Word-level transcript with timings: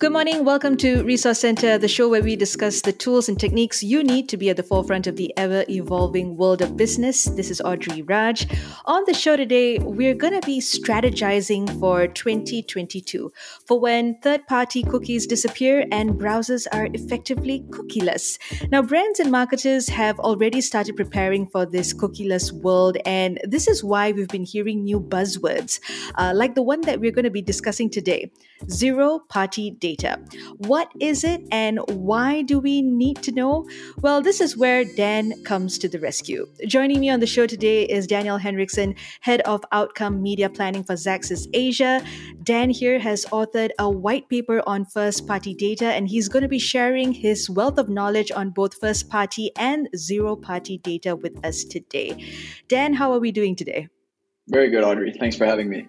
Good 0.00 0.12
morning. 0.12 0.46
Welcome 0.46 0.78
to 0.78 1.02
Resource 1.02 1.40
Center, 1.40 1.76
the 1.76 1.86
show 1.86 2.08
where 2.08 2.22
we 2.22 2.34
discuss 2.34 2.80
the 2.80 2.90
tools 2.90 3.28
and 3.28 3.38
techniques 3.38 3.82
you 3.82 4.02
need 4.02 4.30
to 4.30 4.38
be 4.38 4.48
at 4.48 4.56
the 4.56 4.62
forefront 4.62 5.06
of 5.06 5.16
the 5.16 5.30
ever 5.36 5.62
evolving 5.68 6.38
world 6.38 6.62
of 6.62 6.74
business. 6.74 7.24
This 7.24 7.50
is 7.50 7.60
Audrey 7.60 8.00
Raj. 8.00 8.46
On 8.86 9.02
the 9.04 9.12
show 9.12 9.36
today, 9.36 9.78
we're 9.78 10.14
going 10.14 10.32
to 10.32 10.46
be 10.46 10.58
strategizing 10.58 11.68
for 11.78 12.06
2022 12.06 13.30
for 13.66 13.78
when 13.78 14.18
third 14.22 14.46
party 14.46 14.82
cookies 14.82 15.26
disappear 15.26 15.84
and 15.92 16.12
browsers 16.12 16.66
are 16.72 16.88
effectively 16.94 17.62
cookieless. 17.68 18.38
Now, 18.70 18.80
brands 18.80 19.20
and 19.20 19.30
marketers 19.30 19.90
have 19.90 20.18
already 20.20 20.62
started 20.62 20.96
preparing 20.96 21.46
for 21.46 21.66
this 21.66 21.92
cookieless 21.92 22.52
world, 22.52 22.96
and 23.04 23.38
this 23.44 23.68
is 23.68 23.84
why 23.84 24.12
we've 24.12 24.28
been 24.28 24.46
hearing 24.46 24.82
new 24.82 24.98
buzzwords 24.98 25.78
uh, 26.14 26.32
like 26.34 26.54
the 26.54 26.62
one 26.62 26.80
that 26.82 27.00
we're 27.00 27.12
going 27.12 27.26
to 27.26 27.30
be 27.30 27.42
discussing 27.42 27.90
today 27.90 28.32
zero 28.70 29.18
party 29.18 29.70
data 29.70 29.89
data. 29.90 30.18
What 30.58 30.88
is 31.00 31.24
it 31.24 31.42
and 31.50 31.80
why 31.88 32.42
do 32.42 32.58
we 32.58 32.82
need 32.82 33.22
to 33.22 33.32
know? 33.32 33.68
Well, 34.00 34.22
this 34.22 34.40
is 34.40 34.56
where 34.56 34.84
Dan 34.84 35.42
comes 35.44 35.78
to 35.78 35.88
the 35.88 35.98
rescue. 35.98 36.46
Joining 36.66 37.00
me 37.00 37.10
on 37.10 37.20
the 37.20 37.26
show 37.26 37.46
today 37.46 37.84
is 37.84 38.06
Daniel 38.06 38.38
Henriksen, 38.38 38.94
Head 39.20 39.40
of 39.42 39.64
Outcome 39.72 40.22
Media 40.22 40.48
Planning 40.48 40.84
for 40.84 40.94
Xaxis 40.94 41.48
Asia. 41.52 42.02
Dan 42.42 42.70
here 42.70 42.98
has 42.98 43.24
authored 43.26 43.70
a 43.78 43.90
white 43.90 44.28
paper 44.28 44.62
on 44.66 44.84
first 44.84 45.26
party 45.26 45.54
data, 45.54 45.86
and 45.86 46.08
he's 46.08 46.28
going 46.28 46.42
to 46.42 46.48
be 46.48 46.58
sharing 46.58 47.12
his 47.12 47.50
wealth 47.50 47.78
of 47.78 47.88
knowledge 47.88 48.30
on 48.30 48.50
both 48.50 48.74
first 48.80 49.08
party 49.08 49.50
and 49.56 49.88
zero 49.96 50.36
party 50.36 50.78
data 50.78 51.16
with 51.16 51.44
us 51.44 51.64
today. 51.64 52.10
Dan, 52.68 52.94
how 52.94 53.12
are 53.12 53.20
we 53.20 53.32
doing 53.32 53.56
today? 53.56 53.88
Very 54.50 54.68
good, 54.68 54.82
Audrey. 54.82 55.12
Thanks 55.12 55.36
for 55.36 55.46
having 55.46 55.70
me. 55.70 55.86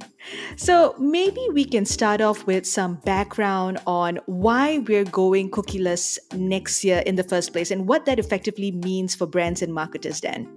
So, 0.56 0.94
maybe 1.00 1.42
we 1.52 1.66
can 1.66 1.84
start 1.84 2.22
off 2.22 2.46
with 2.46 2.66
some 2.66 2.96
background 2.96 3.80
on 3.88 4.20
why 4.28 4.78
we're 4.80 5.04
going 5.04 5.50
cookieless 5.50 6.20
next 6.36 6.84
year 6.84 7.00
in 7.08 7.16
the 7.16 7.24
first 7.24 7.54
place 7.54 7.72
and 7.72 7.88
what 7.88 8.06
that 8.06 8.20
effectively 8.20 8.72
means 8.72 9.16
for 9.16 9.26
brands 9.26 9.64
and 9.64 9.74
marketers, 9.74 10.22
Dan. 10.22 10.48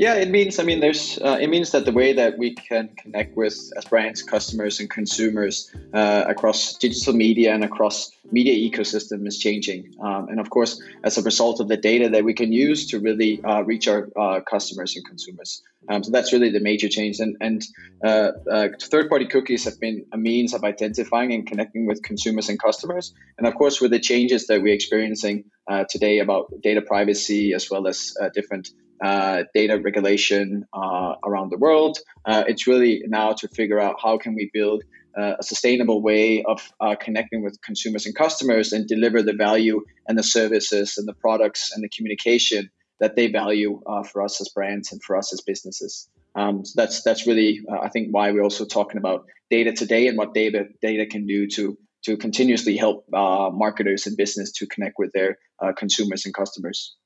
Yeah, 0.00 0.14
it 0.14 0.30
means. 0.30 0.58
I 0.58 0.62
mean, 0.62 0.80
there's. 0.80 1.18
Uh, 1.18 1.36
it 1.38 1.50
means 1.50 1.72
that 1.72 1.84
the 1.84 1.92
way 1.92 2.14
that 2.14 2.38
we 2.38 2.54
can 2.54 2.88
connect 2.96 3.36
with 3.36 3.70
as 3.76 3.84
brands, 3.84 4.22
customers, 4.22 4.80
and 4.80 4.88
consumers 4.88 5.70
uh, 5.92 6.24
across 6.26 6.78
digital 6.78 7.12
media 7.12 7.52
and 7.52 7.62
across 7.62 8.10
media 8.32 8.54
ecosystem 8.54 9.26
is 9.26 9.38
changing. 9.38 9.94
Um, 10.02 10.28
and 10.30 10.40
of 10.40 10.48
course, 10.48 10.82
as 11.04 11.18
a 11.18 11.22
result 11.22 11.60
of 11.60 11.68
the 11.68 11.76
data 11.76 12.08
that 12.08 12.24
we 12.24 12.32
can 12.32 12.50
use 12.50 12.86
to 12.86 12.98
really 12.98 13.44
uh, 13.44 13.60
reach 13.60 13.88
our 13.88 14.08
uh, 14.18 14.40
customers 14.40 14.96
and 14.96 15.04
consumers. 15.04 15.62
Um, 15.90 16.02
so 16.02 16.10
that's 16.10 16.32
really 16.32 16.50
the 16.50 16.60
major 16.60 16.88
change. 16.88 17.20
And 17.20 17.36
and 17.42 17.62
uh, 18.02 18.30
uh, 18.50 18.68
third-party 18.80 19.26
cookies 19.26 19.64
have 19.64 19.78
been 19.78 20.06
a 20.12 20.16
means 20.16 20.54
of 20.54 20.64
identifying 20.64 21.34
and 21.34 21.46
connecting 21.46 21.84
with 21.84 22.02
consumers 22.02 22.48
and 22.48 22.58
customers. 22.58 23.12
And 23.36 23.46
of 23.46 23.54
course, 23.54 23.82
with 23.82 23.90
the 23.90 24.00
changes 24.00 24.46
that 24.46 24.62
we're 24.62 24.72
experiencing 24.72 25.44
today 25.88 26.18
about 26.18 26.52
data 26.62 26.82
privacy 26.82 27.54
as 27.54 27.70
well 27.70 27.86
as 27.86 28.14
different 28.34 28.70
uh, 29.00 29.44
data 29.54 29.78
regulation 29.78 30.66
uh, 30.72 31.14
around 31.24 31.50
the 31.50 31.56
world. 31.56 31.98
Uh, 32.24 32.44
it's 32.46 32.66
really 32.66 33.02
now 33.06 33.32
to 33.32 33.48
figure 33.48 33.80
out 33.80 33.96
how 34.02 34.18
can 34.18 34.34
we 34.34 34.50
build 34.52 34.82
uh, 35.16 35.34
a 35.38 35.42
sustainable 35.42 36.02
way 36.02 36.42
of 36.44 36.70
uh, 36.80 36.94
connecting 36.94 37.42
with 37.42 37.60
consumers 37.62 38.06
and 38.06 38.14
customers 38.14 38.72
and 38.72 38.86
deliver 38.86 39.22
the 39.22 39.32
value 39.32 39.82
and 40.06 40.18
the 40.18 40.22
services 40.22 40.98
and 40.98 41.08
the 41.08 41.14
products 41.14 41.72
and 41.72 41.82
the 41.82 41.88
communication 41.88 42.70
that 43.00 43.16
they 43.16 43.28
value 43.28 43.80
uh, 43.86 44.02
for 44.02 44.22
us 44.22 44.40
as 44.40 44.48
brands 44.50 44.92
and 44.92 45.02
for 45.02 45.16
us 45.16 45.32
as 45.32 45.40
businesses. 45.40 46.08
Um, 46.34 46.64
so 46.64 46.74
that's 46.76 47.02
that's 47.02 47.26
really 47.26 47.60
I 47.82 47.88
think 47.88 48.08
why 48.10 48.30
we're 48.30 48.42
also 48.42 48.64
talking 48.64 48.98
about 48.98 49.24
data 49.50 49.72
today 49.72 50.06
and 50.06 50.16
what 50.16 50.32
data 50.32 50.68
data 50.80 51.06
can 51.06 51.26
do 51.26 51.48
to 51.48 51.76
to 52.02 52.16
continuously 52.16 52.76
help 52.76 53.04
marketers 53.10 54.06
and 54.06 54.16
business 54.16 54.52
to 54.52 54.66
connect 54.66 54.94
with 54.98 55.12
their 55.12 55.38
consumers 55.76 56.24
and 56.24 56.34
customers. 56.34 56.96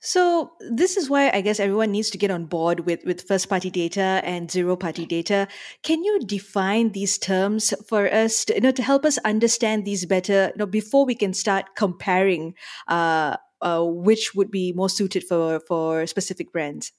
So 0.00 0.52
this 0.70 0.96
is 0.96 1.08
why 1.08 1.30
I 1.30 1.40
guess 1.40 1.60
everyone 1.60 1.92
needs 1.92 2.10
to 2.10 2.18
get 2.18 2.30
on 2.30 2.46
board 2.46 2.80
with, 2.80 3.04
with 3.04 3.26
first 3.26 3.48
party 3.48 3.70
data 3.70 4.20
and 4.24 4.50
zero 4.50 4.76
party 4.76 5.06
data. 5.06 5.48
Can 5.82 6.04
you 6.04 6.20
define 6.20 6.92
these 6.92 7.18
terms 7.18 7.72
for 7.88 8.12
us 8.12 8.44
to, 8.46 8.54
you 8.54 8.60
know, 8.60 8.70
to 8.72 8.82
help 8.82 9.04
us 9.04 9.18
understand 9.18 9.84
these 9.84 10.04
better 10.04 10.52
you 10.54 10.58
know, 10.58 10.66
before 10.66 11.06
we 11.06 11.14
can 11.14 11.32
start 11.32 11.74
comparing 11.76 12.54
uh, 12.88 13.36
uh, 13.62 13.82
which 13.82 14.34
would 14.34 14.50
be 14.50 14.72
more 14.72 14.90
suited 14.90 15.24
for, 15.24 15.60
for 15.60 16.06
specific 16.06 16.52
brands? 16.52 16.92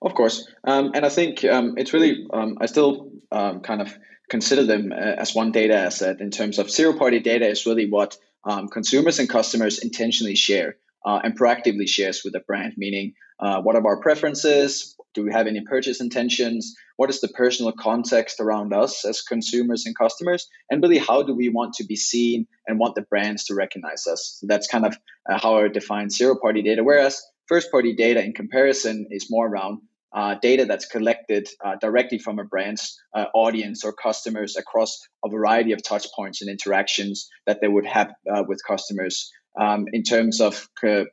Of 0.00 0.14
course. 0.14 0.46
Um, 0.64 0.92
and 0.94 1.04
I 1.04 1.08
think 1.08 1.44
um, 1.44 1.74
it's 1.76 1.92
really, 1.92 2.26
um, 2.32 2.56
I 2.60 2.66
still 2.66 3.10
um, 3.32 3.60
kind 3.60 3.82
of 3.82 3.98
consider 4.28 4.64
them 4.64 4.92
uh, 4.92 4.94
as 4.96 5.34
one 5.34 5.52
data 5.52 5.74
asset 5.74 6.20
in 6.20 6.30
terms 6.30 6.58
of 6.58 6.70
zero 6.70 6.96
party 6.96 7.20
data 7.20 7.46
is 7.48 7.66
really 7.66 7.88
what 7.88 8.16
um, 8.44 8.68
consumers 8.68 9.18
and 9.18 9.28
customers 9.28 9.78
intentionally 9.78 10.36
share 10.36 10.76
uh, 11.04 11.20
and 11.22 11.38
proactively 11.38 11.88
shares 11.88 12.22
with 12.24 12.32
the 12.32 12.40
brand, 12.40 12.74
meaning 12.76 13.14
uh, 13.38 13.60
what 13.60 13.76
are 13.76 13.86
our 13.86 14.00
preferences? 14.00 14.96
Do 15.14 15.24
we 15.24 15.32
have 15.32 15.46
any 15.46 15.62
purchase 15.62 16.00
intentions? 16.00 16.74
What 16.96 17.10
is 17.10 17.20
the 17.20 17.28
personal 17.28 17.72
context 17.72 18.40
around 18.40 18.72
us 18.72 19.04
as 19.04 19.22
consumers 19.22 19.86
and 19.86 19.96
customers? 19.96 20.48
And 20.70 20.82
really, 20.82 20.98
how 20.98 21.22
do 21.22 21.34
we 21.34 21.48
want 21.48 21.74
to 21.74 21.84
be 21.84 21.96
seen 21.96 22.46
and 22.66 22.78
want 22.78 22.94
the 22.94 23.02
brands 23.02 23.44
to 23.44 23.54
recognize 23.54 24.06
us? 24.06 24.38
So 24.40 24.46
that's 24.46 24.66
kind 24.66 24.86
of 24.86 24.96
uh, 25.28 25.38
how 25.38 25.58
I 25.58 25.68
define 25.68 26.10
zero 26.10 26.36
party 26.40 26.62
data. 26.62 26.82
Whereas 26.82 27.22
first 27.46 27.70
party 27.70 27.94
data 27.94 28.24
in 28.24 28.32
comparison 28.32 29.06
is 29.10 29.30
more 29.30 29.46
around 29.46 29.80
uh, 30.14 30.34
data 30.40 30.64
that's 30.64 30.86
collected 30.86 31.48
uh, 31.64 31.76
directly 31.80 32.18
from 32.18 32.38
a 32.38 32.44
brand's 32.44 32.98
uh, 33.14 33.26
audience 33.34 33.84
or 33.84 33.92
customers 33.92 34.56
across 34.56 34.98
a 35.24 35.28
variety 35.28 35.72
of 35.72 35.82
touch 35.82 36.06
points 36.14 36.40
and 36.40 36.50
interactions 36.50 37.28
that 37.46 37.60
they 37.60 37.68
would 37.68 37.86
have 37.86 38.12
uh, 38.32 38.42
with 38.46 38.60
customers 38.66 39.30
um, 39.60 39.86
in 39.92 40.02
terms 40.02 40.40
of 40.40 40.68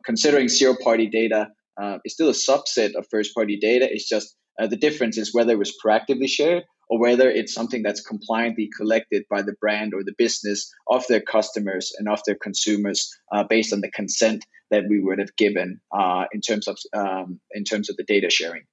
considering 0.05 0.47
zero 0.47 0.75
party 0.81 1.07
data 1.07 1.47
uh, 1.81 1.97
is 2.05 2.13
still 2.13 2.29
a 2.29 2.33
subset 2.33 2.93
of 2.95 3.07
first 3.09 3.33
party 3.33 3.57
data. 3.57 3.87
It's 3.91 4.07
just 4.07 4.35
uh, 4.61 4.67
the 4.67 4.77
difference 4.77 5.17
is 5.17 5.33
whether 5.33 5.53
it 5.53 5.59
was 5.59 5.73
proactively 5.83 6.29
shared 6.29 6.63
or 6.89 6.99
whether 6.99 7.29
it's 7.29 7.53
something 7.53 7.81
that's 7.81 8.01
compliantly 8.01 8.69
collected 8.77 9.23
by 9.29 9.41
the 9.41 9.53
brand 9.59 9.93
or 9.93 10.03
the 10.03 10.13
business 10.17 10.71
of 10.87 11.05
their 11.07 11.21
customers 11.21 11.91
and 11.97 12.07
of 12.07 12.21
their 12.25 12.35
consumers 12.35 13.09
based 13.49 13.73
on 13.73 13.81
the 13.81 13.89
consent 13.89 14.45
that 14.69 14.83
we 14.87 14.99
would 14.99 15.17
have 15.17 15.35
given 15.37 15.79
in 16.33 16.41
terms 16.41 16.67
of 16.67 16.77
um, 16.93 17.39
in 17.51 17.63
terms 17.63 17.89
of 17.89 17.97
the 17.97 18.03
data 18.03 18.29
sharing. 18.29 18.63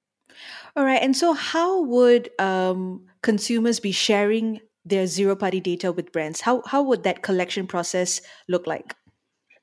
All 0.75 0.85
right, 0.85 1.01
and 1.01 1.15
so 1.15 1.33
how 1.33 1.83
would 1.83 2.29
um, 2.39 3.05
consumers 3.21 3.79
be 3.79 3.91
sharing 3.91 4.61
their 4.85 5.05
zero 5.05 5.35
party 5.35 5.59
data 5.59 5.91
with 5.91 6.11
brands? 6.11 6.41
How 6.41 6.63
how 6.65 6.81
would 6.83 7.03
that 7.03 7.21
collection 7.21 7.67
process 7.67 8.21
look 8.47 8.67
like? 8.67 8.95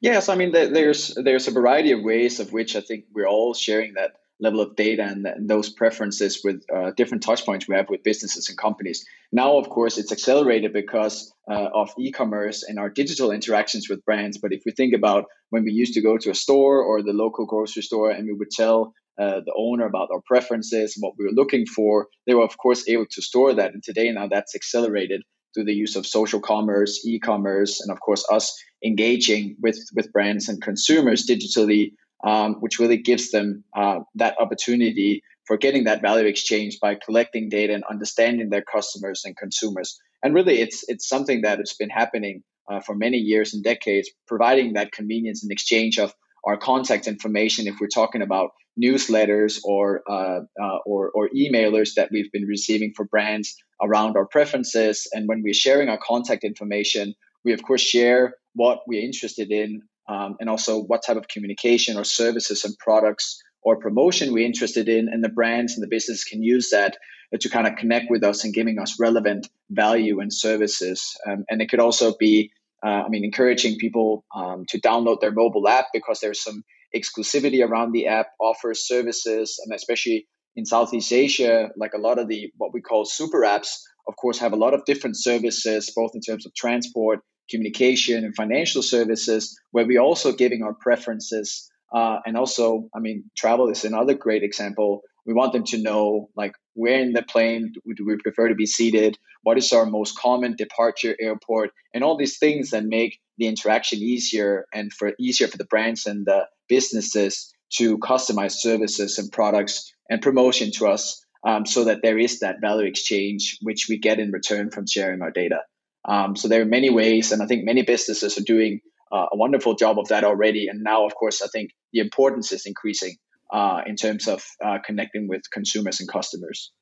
Yes, 0.01 0.29
I 0.29 0.37
mean 0.37 0.53
there's 0.53 1.15
there's 1.15 1.49
a 1.49 1.51
variety 1.51 1.93
of 1.93 2.03
ways 2.03 2.41
of 2.41 2.53
which 2.53 2.77
I 2.77 2.81
think 2.81 3.05
we're 3.13 3.27
all 3.27 3.55
sharing 3.55 3.95
that 3.95 4.13
level 4.41 4.61
of 4.61 4.77
data 4.77 5.03
and, 5.03 5.27
and 5.27 5.51
those 5.51 5.69
preferences 5.69 6.41
with 6.45 6.63
uh, 6.73 6.93
different 6.97 7.25
touch 7.25 7.45
points 7.45 7.67
we 7.67 7.75
have 7.75 7.89
with 7.89 8.05
businesses 8.05 8.49
and 8.49 8.57
companies. 8.57 9.05
Now, 9.33 9.59
of 9.59 9.69
course, 9.69 9.99
it's 9.99 10.13
accelerated 10.13 10.73
because 10.73 11.33
uh, 11.51 11.69
of 11.75 11.93
e-commerce 11.99 12.63
and 12.63 12.79
our 12.79 12.89
digital 12.89 13.33
interactions 13.33 13.89
with 13.89 14.05
brands. 14.05 14.39
But 14.39 14.53
if 14.53 14.63
we 14.65 14.71
think 14.71 14.95
about 14.95 15.25
when 15.51 15.65
we 15.65 15.73
used 15.73 15.95
to 15.95 16.03
go 16.03 16.17
to 16.19 16.31
a 16.31 16.35
store 16.35 16.83
or 16.83 17.03
the 17.03 17.13
local 17.13 17.47
grocery 17.47 17.83
store 17.83 18.11
and 18.11 18.27
we 18.27 18.35
would 18.35 18.51
tell 18.53 18.95
uh, 19.19 19.41
the 19.45 19.55
owner 19.57 19.87
about 19.87 20.09
our 20.13 20.21
preferences 20.27 20.97
what 21.01 21.15
we 21.19 21.25
were 21.25 21.33
looking 21.33 21.67
for, 21.67 22.09
they 22.27 22.35
were 22.35 22.45
of 22.45 22.57
course 22.57 22.89
able 22.89 23.07
to 23.11 23.23
store 23.23 23.55
that. 23.55 23.73
And 23.75 23.83
today 23.83 24.11
now 24.13 24.29
that's 24.29 24.55
accelerated 24.55 25.23
through 25.55 25.65
the 25.65 25.75
use 25.75 25.97
of 25.97 26.07
social 26.07 26.41
commerce, 26.41 27.05
e-commerce, 27.05 27.81
and 27.81 27.91
of 27.91 28.01
course 28.01 28.25
us 28.31 28.57
engaging 28.85 29.57
with 29.61 29.79
with 29.95 30.13
brands 30.13 30.49
and 30.49 30.63
consumers 30.63 31.27
digitally, 31.27 31.93
um, 32.25 32.57
which 32.61 32.79
really 32.79 32.99
gives 32.99 33.31
them 33.31 33.65
uh, 33.77 34.01
that 34.15 34.37
opportunity 34.41 35.23
for 35.47 35.57
getting 35.57 35.85
that 35.85 36.03
value 36.03 36.27
exchange 36.27 36.79
by 36.79 36.95
collecting 36.95 37.49
data 37.49 37.73
and 37.73 37.83
understanding 37.91 38.51
their 38.51 38.63
customers 38.63 39.23
and 39.25 39.37
consumers. 39.37 39.99
And 40.23 40.35
really, 40.35 40.61
it's 40.61 40.85
it's 40.89 41.09
something 41.09 41.43
that 41.43 41.59
has 41.59 41.75
been 41.79 41.91
happening 41.91 42.43
uh, 42.71 42.81
for 42.81 42.95
many 42.95 43.19
years 43.19 43.55
and 43.55 43.65
decades, 43.65 44.11
providing 44.27 44.75
that 44.75 44.93
convenience 44.93 45.43
and 45.43 45.51
exchange 45.51 45.99
of 45.99 46.15
our 46.45 46.57
contact 46.57 47.09
information. 47.09 47.67
If 47.67 47.77
we're 47.81 47.89
talking 47.89 48.23
about 48.23 48.51
newsletters 48.81 49.61
or, 49.65 50.03
uh, 50.09 50.41
uh, 50.61 50.79
or, 50.87 51.11
or 51.11 51.29
emailers 51.31 51.95
that 51.95 52.11
we've 52.11 52.31
been 52.33 52.45
receiving 52.45 52.93
for 52.95 53.05
brands 53.05 53.57
around 53.83 54.17
our 54.17 54.27
preferences. 54.27 55.09
And 55.13 55.29
when 55.29 55.43
we're 55.43 55.55
sharing 55.55 55.89
our 55.89 55.99
contact 55.99 56.45
information, 56.45 57.15
we 57.45 57.53
of 57.53 57.63
course 57.63 57.81
share 57.81 58.35
what 58.55 58.81
we're 58.87 59.05
interested 59.05 59.51
in 59.51 59.83
um, 60.09 60.37
and 60.41 60.49
also 60.49 60.81
what 60.81 61.03
type 61.05 61.17
of 61.17 61.29
communication 61.29 61.97
or 61.97 62.05
services 62.05 62.65
and 62.65 62.77
products 62.79 63.43
or 63.63 63.77
promotion 63.77 64.33
we're 64.33 64.47
interested 64.47 64.89
in. 64.89 65.09
And 65.09 65.23
the 65.23 65.29
brands 65.29 65.75
and 65.75 65.83
the 65.83 65.89
business 65.89 66.25
can 66.25 66.43
use 66.43 66.71
that 66.71 66.97
to 67.39 67.49
kind 67.51 67.67
of 67.67 67.77
connect 67.77 68.07
with 68.11 68.25
us 68.25 68.45
and 68.45 68.55
giving 68.55 68.79
us 68.79 68.99
relevant 68.99 69.49
value 69.71 70.21
and 70.21 70.33
services. 70.33 71.17
Um, 71.27 71.45
and 71.51 71.61
it 71.61 71.69
could 71.69 71.81
also 71.81 72.17
be 72.19 72.53
uh, 72.85 73.03
I 73.05 73.09
mean, 73.09 73.25
encouraging 73.25 73.77
people 73.79 74.25
um, 74.35 74.65
to 74.69 74.81
download 74.81 75.21
their 75.21 75.33
mobile 75.33 75.67
app 75.69 75.87
because 75.93 76.21
there's 76.21 76.43
some 76.43 76.63
exclusivity 76.95 77.67
around 77.67 77.93
the 77.93 78.07
app, 78.07 78.29
offers 78.41 78.87
services, 78.87 79.61
and 79.65 79.75
especially 79.75 80.27
in 80.57 80.65
Southeast 80.65 81.13
Asia, 81.13 81.69
like 81.77 81.93
a 81.95 81.99
lot 81.99 82.19
of 82.19 82.29
the 82.29 82.51
what 82.57 82.73
we 82.73 82.81
call 82.81 83.05
super 83.05 83.43
apps, 83.43 83.69
of 84.09 84.17
course, 84.17 84.39
have 84.39 84.53
a 84.53 84.57
lot 84.57 84.75
of 84.75 84.85
different 84.85 85.17
services, 85.17 85.93
both 85.95 86.13
in 86.15 86.21
terms 86.21 86.47
of 86.47 86.55
transport, 86.55 87.21
communication, 87.51 88.25
and 88.25 88.35
financial 88.35 88.83
services, 88.83 89.59
where 89.71 89.87
we're 89.87 90.01
also 90.01 90.33
giving 90.33 90.63
our 90.63 90.75
preferences. 90.75 91.71
Uh, 91.95 92.19
and 92.27 92.37
also, 92.37 92.89
I 92.95 93.01
mean, 93.01 93.31
travel 93.37 93.71
is 93.71 93.85
another 93.85 94.15
great 94.15 94.43
example. 94.43 95.03
We 95.27 95.35
want 95.35 95.53
them 95.53 95.65
to 95.65 95.79
know, 95.79 96.29
like, 96.37 96.53
where 96.79 97.01
in 97.01 97.13
the 97.13 97.23
plane 97.23 97.73
do 97.97 98.07
we 98.07 98.17
prefer 98.19 98.49
to 98.49 98.55
be 98.55 98.67
seated? 98.67 99.19
What 99.43 99.59
is 99.59 99.73
our 99.73 99.85
most 99.85 100.17
common 100.17 100.55
departure 100.55 101.17
airport? 101.21 101.71
And 101.93 102.05
all 102.05 102.17
these 102.17 102.39
things 102.39 102.71
that 102.71 102.85
make 102.85 103.19
the 103.37 103.49
interaction 103.49 103.99
easier 103.99 104.67
and 104.73 104.93
for 104.93 105.13
easier 105.19 105.49
for 105.49 105.59
the 105.59 105.65
brands 105.65 106.07
and 106.07 106.25
the 106.25 106.47
businesses 106.69 107.53
to 107.79 107.99
customize 107.99 108.53
services 108.53 109.19
and 109.19 109.31
products 109.33 109.93
and 110.09 110.23
promotion 110.23 110.71
to 110.73 110.87
us 110.87 111.25
um, 111.45 111.67
so 111.67 111.85
that 111.85 112.01
there 112.03 112.19
is 112.19 112.41
that 112.41 112.61
value 112.61 112.87
exchange 112.87 113.59
which 113.61 113.87
we 113.89 113.99
get 113.99 114.21
in 114.21 114.31
return 114.31 114.71
from 114.71 114.87
sharing 114.87 115.21
our 115.21 115.33
data. 115.33 115.59
Um, 116.05 116.37
so 116.37 116.47
there 116.47 116.63
are 116.63 116.67
many 116.79 116.91
ways, 116.91 117.33
and 117.33 117.43
I 117.43 117.47
think 117.47 117.65
many 117.65 117.83
businesses 117.83 118.39
are 118.39 118.45
doing 118.45 118.81
uh, 119.11 119.27
a 119.33 119.37
wonderful 119.37 119.75
job 119.75 119.99
of 119.99 120.09
that 120.09 120.23
already. 120.23 120.69
And 120.69 120.83
now, 120.83 121.07
of 121.07 121.15
course, 121.15 121.43
I 121.43 121.49
think 121.49 121.71
the 121.93 122.01
importance 122.01 122.53
is 122.53 122.67
increasing 122.67 123.17
uh, 123.53 123.83
in 123.87 123.97
terms 123.97 124.29
of 124.29 124.45
uh, 124.65 124.79
connecting 124.85 125.29
with 125.29 125.43
consumers 125.51 126.01
and 126.01 126.09
customers. 126.09 126.73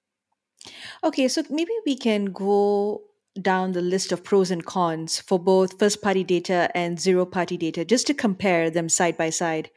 Okay, 1.04 1.28
so 1.28 1.42
maybe 1.50 1.72
we 1.84 1.96
can 1.96 2.26
go 2.26 3.02
down 3.40 3.72
the 3.72 3.82
list 3.82 4.12
of 4.12 4.24
pros 4.24 4.50
and 4.50 4.64
cons 4.64 5.20
for 5.20 5.38
both 5.38 5.78
first 5.78 6.02
party 6.02 6.24
data 6.24 6.70
and 6.74 6.98
zero 6.98 7.26
party 7.26 7.56
data 7.56 7.84
just 7.84 8.06
to 8.06 8.14
compare 8.14 8.70
them 8.70 8.88
side 8.88 9.16
by 9.16 9.30
side. 9.30 9.70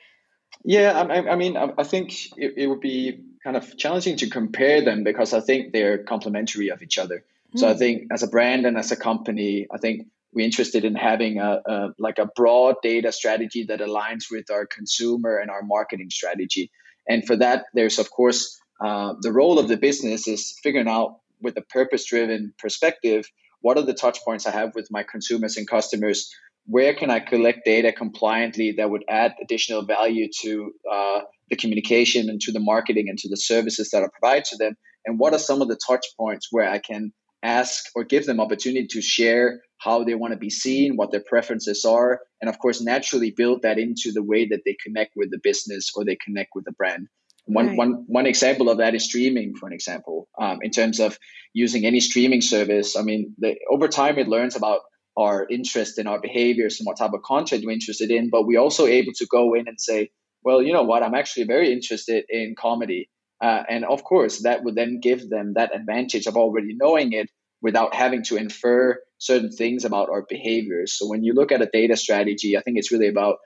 Yeah, 0.64 1.00
I, 1.00 1.32
I 1.32 1.36
mean, 1.36 1.58
I, 1.58 1.84
think 1.84 2.14
it, 2.38 2.54
it, 2.58 2.68
would 2.68 2.82
be 2.82 3.22
kind 3.44 3.56
of 3.56 3.78
challenging 3.78 4.18
to 4.18 4.30
compare 4.30 4.84
them 4.84 5.04
because 5.04 5.34
I 5.34 5.42
think 5.42 5.74
they're 5.74 6.00
complementary 6.00 6.70
of 6.70 6.82
each 6.82 6.98
other. 6.98 7.24
Mm. 7.56 7.60
So 7.60 7.68
I 7.68 7.74
hmm. 7.74 7.80
think 7.80 8.08
as 8.12 8.24
a 8.24 8.28
brand 8.28 8.66
and 8.66 8.78
as 8.78 8.92
a 8.92 8.96
company, 8.96 9.68
I 9.72 9.78
think 9.78 10.08
we're 10.34 10.46
interested 10.46 10.86
in 10.86 10.96
having 10.96 11.40
a, 11.40 11.62
a, 11.66 11.90
like 11.98 12.20
a 12.20 12.30
broad 12.36 12.76
data 12.84 13.12
strategy 13.12 13.66
that 13.66 13.80
aligns 13.80 14.26
with 14.30 14.50
our 14.52 14.66
consumer 14.66 15.38
and 15.38 15.50
our 15.50 15.64
marketing 15.64 16.10
strategy. 16.10 16.72
And 17.08 17.26
for 17.26 17.36
that, 17.38 17.66
there's 17.74 18.00
of 18.00 18.12
course 18.12 18.60
uh, 18.84 19.14
the 19.22 19.32
role 19.32 19.60
of 19.60 19.68
the 19.68 19.78
business 19.78 20.28
is 20.28 20.58
figuring 20.64 20.88
out 20.88 21.20
with 21.42 21.58
a 21.58 21.62
purpose-driven 21.62 22.54
perspective 22.58 23.26
what 23.62 23.78
are 23.78 23.84
the 23.84 23.94
touch 23.94 24.20
points 24.24 24.46
I 24.46 24.52
have 24.52 24.76
with 24.76 24.88
my 24.90 25.04
consumers 25.04 25.58
and 25.58 25.68
customers. 25.68 26.34
Where 26.66 26.94
can 26.94 27.10
I 27.10 27.20
collect 27.20 27.66
data 27.66 27.92
compliantly 27.92 28.74
that 28.78 28.90
would 28.90 29.04
add 29.10 29.34
additional 29.42 29.84
value 29.84 30.30
to 30.42 30.72
uh, 30.90 31.20
the 31.50 31.56
communication 31.56 32.30
and 32.30 32.40
to 32.42 32.52
the 32.52 32.60
marketing 32.60 33.10
and 33.10 33.18
to 33.20 33.30
the 33.30 33.38
services 33.38 33.90
that 33.90 34.04
I 34.04 34.08
provide 34.20 34.46
to 34.46 34.58
them? 34.58 34.76
And 35.06 35.20
what 35.20 35.34
are 35.34 35.40
some 35.40 35.62
of 35.62 35.68
the 35.68 35.80
touch 35.88 36.06
points 36.18 36.48
where 36.52 36.70
I 36.70 36.78
can 36.78 37.12
ask 37.44 37.86
or 37.96 38.04
give 38.04 38.26
them 38.26 38.40
opportunity 38.40 38.88
to 38.88 39.02
share 39.02 39.62
how 39.78 40.04
they 40.04 40.16
want 40.16 40.34
to 40.34 40.40
be 40.40 40.50
seen, 40.50 40.98
what 40.98 41.12
their 41.12 41.24
preferences 41.26 41.86
are, 41.86 42.20
and 42.42 42.50
of 42.50 42.60
course, 42.60 42.82
naturally 42.82 43.32
build 43.32 43.62
that 43.62 43.80
into 43.80 44.12
the 44.12 44.24
way 44.24 44.46
that 44.48 44.62
they 44.66 44.76
connect 44.84 45.14
with 45.16 45.32
the 45.32 45.40
business 45.42 45.92
or 45.96 46.04
they 46.04 46.18
connect 46.24 46.52
with 46.54 46.66
the 46.66 46.74
brand. 46.74 47.08
One, 47.46 47.68
right. 47.68 47.78
one, 47.78 48.04
one 48.08 48.26
example 48.26 48.70
of 48.70 48.78
that 48.78 48.94
is 48.94 49.06
streaming, 49.06 49.56
for 49.56 49.68
an 49.68 49.74
example, 49.74 50.28
um, 50.40 50.60
in 50.62 50.70
terms 50.70 51.00
of 51.00 51.18
using 51.54 51.86
any 51.86 52.00
streaming 52.00 52.42
service. 52.42 52.96
I 52.96 53.02
mean, 53.02 53.34
the, 53.40 53.56
over 53.72 53.88
time, 53.88 54.20
it 54.20 54.28
learns 54.28 54.56
about 54.56 54.82
our 55.18 55.48
interest 55.50 55.98
in 55.98 56.08
our 56.08 56.20
behaviors 56.20 56.80
and 56.80 56.86
what 56.86 56.98
type 56.98 57.14
of 57.14 57.22
content 57.24 57.64
we're 57.66 57.72
interested 57.72 58.12
in, 58.12 58.30
but 58.30 58.46
we're 58.46 58.60
also 58.60 58.86
able 58.86 59.14
to 59.16 59.26
go 59.26 59.54
in 59.54 59.68
and 59.68 59.80
say, 59.80 60.12
well, 60.44 60.62
you 60.62 60.74
know 60.74 60.84
what, 60.84 61.04
I'm 61.04 61.16
actually 61.16 61.46
very 61.46 61.74
interested 61.74 62.24
in 62.30 62.56
comedy. 62.58 63.10
Uh, 63.42 63.64
and 63.70 63.86
of 63.86 64.04
course, 64.04 64.44
that 64.44 64.64
would 64.64 64.76
then 64.76 65.00
give 65.00 65.30
them 65.30 65.54
that 65.54 65.76
advantage 65.76 66.28
of 66.28 66.36
already 66.36 66.76
knowing 66.76 67.14
it 67.14 67.30
without 67.62 67.94
having 67.94 68.24
to 68.24 68.38
infer 68.38 69.00
certain 69.18 69.52
things 69.52 69.86
about 69.86 70.10
our 70.10 70.26
behaviors. 70.28 70.98
So 70.98 71.08
when 71.08 71.24
you 71.24 71.34
look 71.34 71.52
at 71.52 71.62
a 71.62 71.70
data 71.72 71.96
strategy, 71.98 72.58
I 72.58 72.62
think 72.62 72.78
it's 72.78 72.92
really 72.92 73.08
about 73.08 73.38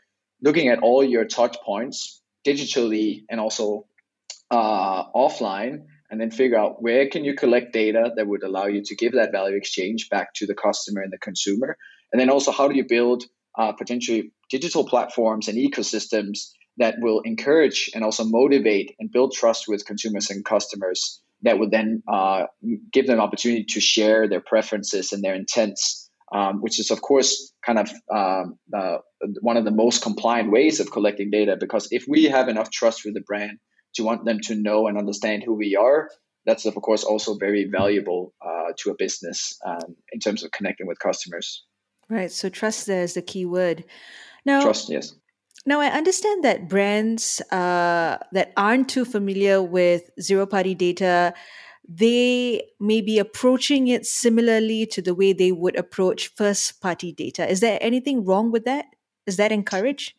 looking 0.41 0.67
at 0.67 0.79
all 0.79 1.03
your 1.03 1.25
touch 1.25 1.57
points 1.65 2.21
digitally 2.45 3.23
and 3.29 3.39
also 3.39 3.85
uh, 4.51 5.05
offline 5.15 5.85
and 6.11 6.21
then 6.21 6.29
figure 6.29 6.59
out 6.59 6.81
where 6.81 7.07
can 7.07 7.23
you 7.23 7.33
collect 7.33 7.73
data 7.73 8.11
that 8.15 8.27
would 8.27 8.43
allow 8.43 8.67
you 8.67 8.83
to 8.83 8.95
give 8.95 9.13
that 9.13 9.31
value 9.31 9.55
exchange 9.55 10.09
back 10.09 10.33
to 10.35 10.45
the 10.45 10.53
customer 10.53 11.01
and 11.01 11.11
the 11.11 11.17
consumer 11.17 11.75
and 12.11 12.19
then 12.19 12.29
also 12.29 12.51
how 12.51 12.67
do 12.67 12.75
you 12.75 12.85
build 12.85 13.23
uh, 13.57 13.71
potentially 13.71 14.31
digital 14.49 14.85
platforms 14.85 15.47
and 15.47 15.57
ecosystems 15.57 16.51
that 16.77 16.95
will 16.99 17.21
encourage 17.21 17.89
and 17.93 18.03
also 18.03 18.23
motivate 18.23 18.95
and 18.99 19.11
build 19.11 19.33
trust 19.33 19.67
with 19.67 19.85
consumers 19.85 20.29
and 20.29 20.43
customers 20.43 21.21
that 21.43 21.59
would 21.59 21.71
then 21.71 22.01
uh, 22.07 22.45
give 22.91 23.05
them 23.05 23.19
opportunity 23.19 23.65
to 23.65 23.79
share 23.79 24.27
their 24.27 24.41
preferences 24.41 25.11
and 25.11 25.23
their 25.23 25.35
intents, 25.35 26.09
um, 26.33 26.61
which 26.61 26.79
is 26.79 26.89
of 26.89 27.01
course 27.01 27.53
kind 27.65 27.79
of 27.79 27.91
um, 28.13 28.57
uh, 28.73 28.97
one 29.41 29.57
of 29.57 29.65
the 29.65 29.71
most 29.71 30.01
compliant 30.01 30.51
ways 30.51 30.79
of 30.79 30.91
collecting 30.91 31.29
data. 31.29 31.57
Because 31.59 31.87
if 31.91 32.05
we 32.07 32.25
have 32.25 32.47
enough 32.47 32.71
trust 32.71 33.03
with 33.05 33.13
the 33.13 33.21
brand 33.21 33.59
to 33.95 34.03
want 34.03 34.25
them 34.25 34.39
to 34.45 34.55
know 34.55 34.87
and 34.87 34.97
understand 34.97 35.43
who 35.43 35.53
we 35.53 35.75
are, 35.75 36.09
that's 36.45 36.65
of 36.65 36.75
course 36.75 37.03
also 37.03 37.35
very 37.35 37.65
valuable 37.65 38.33
uh, 38.41 38.71
to 38.77 38.89
a 38.91 38.95
business 38.97 39.57
um, 39.65 39.95
in 40.11 40.19
terms 40.19 40.43
of 40.43 40.51
connecting 40.51 40.87
with 40.87 40.99
customers. 40.99 41.65
Right. 42.09 42.31
So 42.31 42.49
trust 42.49 42.87
there 42.87 43.03
is 43.03 43.13
the 43.13 43.21
key 43.21 43.45
word. 43.45 43.85
Now, 44.45 44.61
trust, 44.61 44.89
yes. 44.89 45.13
Now, 45.65 45.79
I 45.79 45.87
understand 45.87 46.43
that 46.43 46.67
brands 46.67 47.41
uh, 47.51 48.17
that 48.33 48.51
aren't 48.57 48.89
too 48.89 49.05
familiar 49.05 49.61
with 49.61 50.09
zero 50.19 50.45
party 50.45 50.75
data, 50.75 51.33
they 51.87 52.63
may 52.79 53.01
be 53.01 53.19
approaching 53.19 53.87
it 53.87 54.05
similarly 54.05 54.85
to 54.87 55.01
the 55.01 55.15
way 55.15 55.33
they 55.33 55.51
would 55.51 55.77
approach 55.77 56.31
first 56.35 56.81
party 56.81 57.11
data. 57.13 57.49
Is 57.49 57.59
there 57.61 57.77
anything 57.81 58.25
wrong 58.25 58.51
with 58.51 58.65
that? 58.65 58.85
Is 59.25 59.37
that 59.37 59.51
encouraged? 59.51 60.13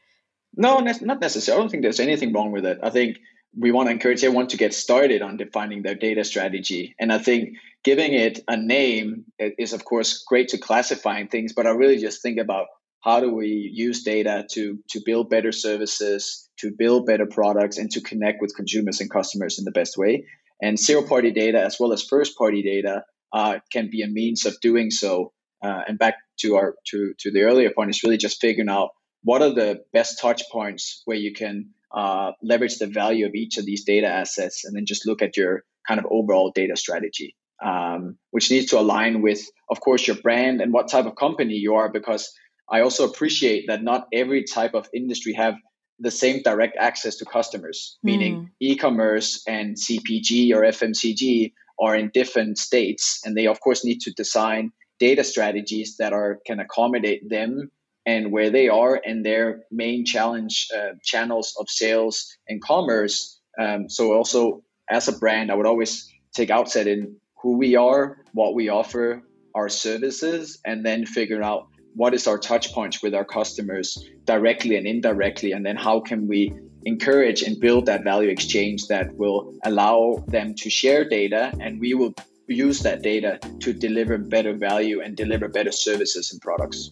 No, 0.56 0.78
not 0.78 1.20
necessarily. 1.20 1.58
I 1.58 1.62
don't 1.62 1.70
think 1.70 1.82
there's 1.82 2.00
anything 2.00 2.32
wrong 2.32 2.52
with 2.52 2.64
it. 2.64 2.78
I 2.82 2.90
think 2.90 3.18
we 3.56 3.70
want 3.70 3.88
to 3.88 3.92
encourage 3.92 4.24
everyone 4.24 4.48
to 4.48 4.56
get 4.56 4.74
started 4.74 5.22
on 5.22 5.36
defining 5.36 5.82
their 5.82 5.94
data 5.94 6.24
strategy. 6.24 6.94
And 6.98 7.12
I 7.12 7.18
think 7.18 7.56
giving 7.82 8.12
it 8.12 8.40
a 8.48 8.56
name 8.56 9.24
is, 9.38 9.72
of 9.72 9.84
course, 9.84 10.24
great 10.26 10.48
to 10.48 10.58
classifying 10.58 11.28
things, 11.28 11.52
but 11.52 11.66
I 11.66 11.70
really 11.70 11.98
just 11.98 12.22
think 12.22 12.38
about 12.38 12.66
how 13.04 13.20
do 13.20 13.30
we 13.30 13.70
use 13.72 14.02
data 14.02 14.46
to 14.52 14.78
to 14.88 15.00
build 15.04 15.28
better 15.28 15.52
services 15.52 16.48
to 16.58 16.72
build 16.76 17.04
better 17.04 17.26
products 17.26 17.76
and 17.76 17.90
to 17.90 18.00
connect 18.00 18.40
with 18.40 18.56
consumers 18.56 19.00
and 19.00 19.10
customers 19.10 19.58
in 19.58 19.64
the 19.64 19.70
best 19.70 19.98
way? 19.98 20.26
And 20.62 20.78
zero 20.78 21.06
party 21.06 21.30
data 21.30 21.60
as 21.62 21.76
well 21.78 21.92
as 21.92 22.02
first 22.02 22.38
party 22.38 22.62
data 22.62 23.04
uh, 23.32 23.58
can 23.70 23.90
be 23.90 24.02
a 24.02 24.08
means 24.08 24.46
of 24.46 24.58
doing 24.62 24.90
so. 24.90 25.32
Uh, 25.62 25.82
and 25.86 25.98
back 25.98 26.14
to 26.40 26.56
our 26.56 26.76
to 26.90 27.12
to 27.18 27.30
the 27.30 27.42
earlier 27.42 27.70
point 27.70 27.90
is 27.90 28.02
really 28.02 28.16
just 28.16 28.40
figuring 28.40 28.70
out 28.70 28.90
what 29.22 29.42
are 29.42 29.54
the 29.54 29.82
best 29.92 30.18
touch 30.20 30.42
points 30.50 31.02
where 31.04 31.16
you 31.16 31.32
can 31.34 31.70
uh, 31.94 32.32
leverage 32.42 32.78
the 32.78 32.86
value 32.86 33.26
of 33.26 33.34
each 33.34 33.58
of 33.58 33.66
these 33.66 33.84
data 33.84 34.06
assets 34.06 34.64
and 34.64 34.74
then 34.74 34.86
just 34.86 35.06
look 35.06 35.22
at 35.22 35.36
your 35.36 35.62
kind 35.86 36.00
of 36.00 36.06
overall 36.10 36.50
data 36.54 36.76
strategy 36.76 37.36
um, 37.62 38.18
which 38.30 38.50
needs 38.50 38.66
to 38.66 38.78
align 38.78 39.22
with 39.22 39.40
of 39.70 39.80
course 39.80 40.06
your 40.06 40.16
brand 40.16 40.60
and 40.60 40.72
what 40.72 40.88
type 40.88 41.06
of 41.06 41.14
company 41.16 41.54
you 41.54 41.74
are 41.74 41.88
because 41.88 42.32
I 42.70 42.80
also 42.80 43.04
appreciate 43.04 43.66
that 43.68 43.82
not 43.82 44.08
every 44.12 44.44
type 44.44 44.74
of 44.74 44.88
industry 44.94 45.32
have 45.34 45.54
the 45.98 46.10
same 46.10 46.42
direct 46.42 46.76
access 46.76 47.16
to 47.16 47.24
customers, 47.24 47.98
mm. 47.98 48.10
meaning 48.10 48.50
e-commerce 48.60 49.42
and 49.46 49.76
CPG 49.76 50.52
or 50.52 50.62
FMCG 50.62 51.52
are 51.80 51.96
in 51.96 52.10
different 52.12 52.58
states, 52.58 53.20
and 53.24 53.36
they 53.36 53.46
of 53.46 53.60
course 53.60 53.84
need 53.84 54.00
to 54.00 54.12
design 54.12 54.72
data 54.98 55.24
strategies 55.24 55.96
that 55.98 56.12
are 56.12 56.38
can 56.46 56.60
accommodate 56.60 57.28
them 57.28 57.70
and 58.06 58.30
where 58.30 58.50
they 58.50 58.68
are 58.68 59.00
and 59.04 59.24
their 59.24 59.64
main 59.70 60.04
challenge 60.04 60.68
uh, 60.76 60.92
channels 61.02 61.54
of 61.58 61.68
sales 61.68 62.36
and 62.48 62.62
commerce. 62.62 63.40
Um, 63.58 63.88
so 63.88 64.12
also 64.12 64.62
as 64.88 65.08
a 65.08 65.18
brand, 65.18 65.50
I 65.50 65.54
would 65.54 65.66
always 65.66 66.12
take 66.34 66.50
outset 66.50 66.86
in 66.86 67.16
who 67.42 67.56
we 67.56 67.76
are, 67.76 68.18
what 68.32 68.54
we 68.54 68.68
offer, 68.68 69.22
our 69.54 69.68
services, 69.68 70.58
and 70.64 70.84
then 70.84 71.06
figure 71.06 71.42
out 71.42 71.68
what 71.94 72.14
is 72.14 72.26
our 72.26 72.38
touch 72.38 72.72
points 72.72 73.02
with 73.02 73.14
our 73.14 73.24
customers 73.24 73.98
directly 74.24 74.76
and 74.76 74.86
indirectly 74.86 75.52
and 75.52 75.64
then 75.64 75.76
how 75.76 76.00
can 76.00 76.26
we 76.28 76.52
encourage 76.84 77.42
and 77.42 77.60
build 77.60 77.86
that 77.86 78.04
value 78.04 78.28
exchange 78.28 78.86
that 78.88 79.14
will 79.16 79.54
allow 79.64 80.22
them 80.28 80.54
to 80.54 80.68
share 80.68 81.08
data 81.08 81.52
and 81.60 81.80
we 81.80 81.94
will 81.94 82.12
use 82.46 82.80
that 82.80 83.02
data 83.02 83.38
to 83.60 83.72
deliver 83.72 84.18
better 84.18 84.52
value 84.52 85.00
and 85.00 85.16
deliver 85.16 85.48
better 85.48 85.72
services 85.72 86.30
and 86.32 86.40
products. 86.42 86.90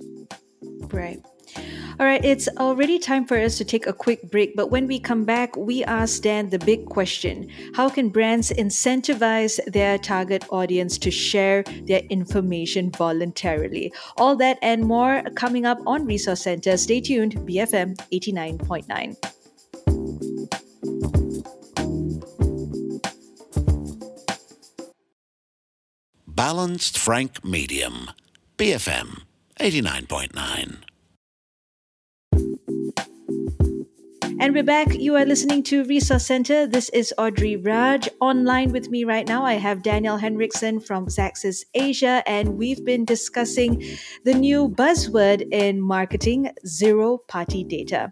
Right 0.91 1.21
All 2.01 2.07
right, 2.07 2.25
it's 2.25 2.49
already 2.57 2.99
time 2.99 3.27
for 3.27 3.37
us 3.37 3.59
to 3.59 3.65
take 3.65 3.87
a 3.87 3.93
quick 3.93 4.31
break, 4.31 4.57
but 4.57 4.71
when 4.71 4.87
we 4.87 4.99
come 4.99 5.25
back, 5.25 5.57
we 5.57 5.85
ask 5.85 6.23
Dan 6.23 6.49
the 6.49 6.59
big 6.59 6.87
question 6.87 7.49
How 7.75 7.89
can 7.89 8.09
brands 8.09 8.51
incentivize 8.51 9.61
their 9.71 9.99
target 9.99 10.45
audience 10.51 10.97
to 10.99 11.11
share 11.11 11.65
their 11.87 12.03
information 12.09 12.91
voluntarily? 12.91 13.93
All 14.17 14.37
that 14.37 14.59
and 14.63 14.85
more 14.85 15.23
coming 15.35 15.67
up 15.67 15.79
on 15.87 16.07
Resource 16.07 16.43
Center. 16.43 16.77
Stay 16.77 17.01
tuned, 17.01 17.37
BFM 17.47 17.97
89.9. 18.11 19.17
Balanced 26.27 26.99
Frank 26.99 27.45
Medium, 27.45 28.11
BFM 28.57 29.23
89.9. 29.61 30.92
And 34.43 34.57
we're 34.57 34.65
back. 34.65 34.93
You 34.95 35.15
are 35.15 35.25
listening 35.25 35.63
to 35.71 35.85
Resource 35.85 36.27
Center. 36.27 36.67
This 36.67 36.89
is 36.89 37.15
Audrey 37.17 37.55
Raj. 37.55 38.09
Online 38.21 38.73
with 38.73 38.91
me 38.91 39.05
right 39.05 39.25
now, 39.25 39.45
I 39.45 39.53
have 39.53 39.85
Daniel 39.85 40.17
Henriksen 40.17 40.81
from 40.81 41.07
Xaxis 41.07 41.65
Asia, 41.75 42.25
and 42.27 42.59
we've 42.59 42.85
been 42.85 43.05
discussing 43.05 43.85
the 44.25 44.35
new 44.35 44.69
buzzword 44.69 45.47
in 45.53 45.81
marketing 45.81 46.51
zero 46.67 47.19
party 47.29 47.63
data. 47.63 48.11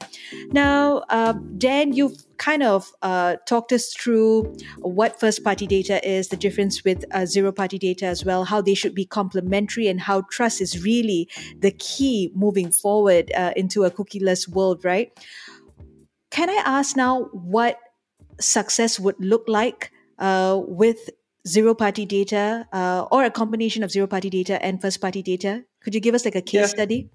Now, 0.53 0.99
uh, 1.09 1.33
Dan, 1.59 1.95
you've 1.95 2.25
kind 2.37 2.63
of 2.63 2.93
uh, 3.03 3.35
talked 3.49 3.73
us 3.73 3.93
through 3.93 4.57
what 4.79 5.19
first 5.19 5.43
party 5.43 5.67
data 5.67 6.01
is, 6.09 6.29
the 6.29 6.37
difference 6.37 6.85
with 6.85 7.05
uh, 7.11 7.27
zero 7.27 7.51
party 7.51 7.77
data 7.77 8.07
as 8.07 8.25
well, 8.25 8.45
how 8.45 8.61
they 8.61 8.75
should 8.75 8.95
be 8.95 9.05
complementary, 9.05 9.89
and 9.89 10.01
how 10.01 10.23
trust 10.31 10.61
is 10.61 10.85
really 10.85 11.29
the 11.59 11.73
key 11.73 12.31
moving 12.37 12.71
forward 12.71 13.33
uh, 13.37 13.53
into 13.57 13.83
a 13.83 13.91
cookieless 13.91 14.47
world, 14.47 14.85
right? 14.85 15.13
Can 16.31 16.49
I 16.49 16.63
ask 16.65 16.97
now 16.97 17.25
what 17.33 17.79
success 18.41 18.99
would 18.99 19.17
look 19.19 19.45
like 19.49 19.93
uh, 20.19 20.61
with 20.63 21.11
zero 21.47 21.75
party 21.75 22.07
data 22.07 22.67
uh, 22.73 23.07
or 23.11 23.25
a 23.25 23.31
combination 23.31 23.83
of 23.83 23.91
zero 23.91 24.07
party 24.07 24.31
data 24.31 24.63
and 24.65 24.81
first 24.81 25.01
party 25.01 25.23
data? 25.23 25.65
Could 25.83 25.95
you 25.95 26.01
give 26.01 26.15
us 26.15 26.25
like 26.25 26.37
a 26.37 26.43
case 26.43 26.61
yeah. 26.61 26.67
study? 26.67 27.11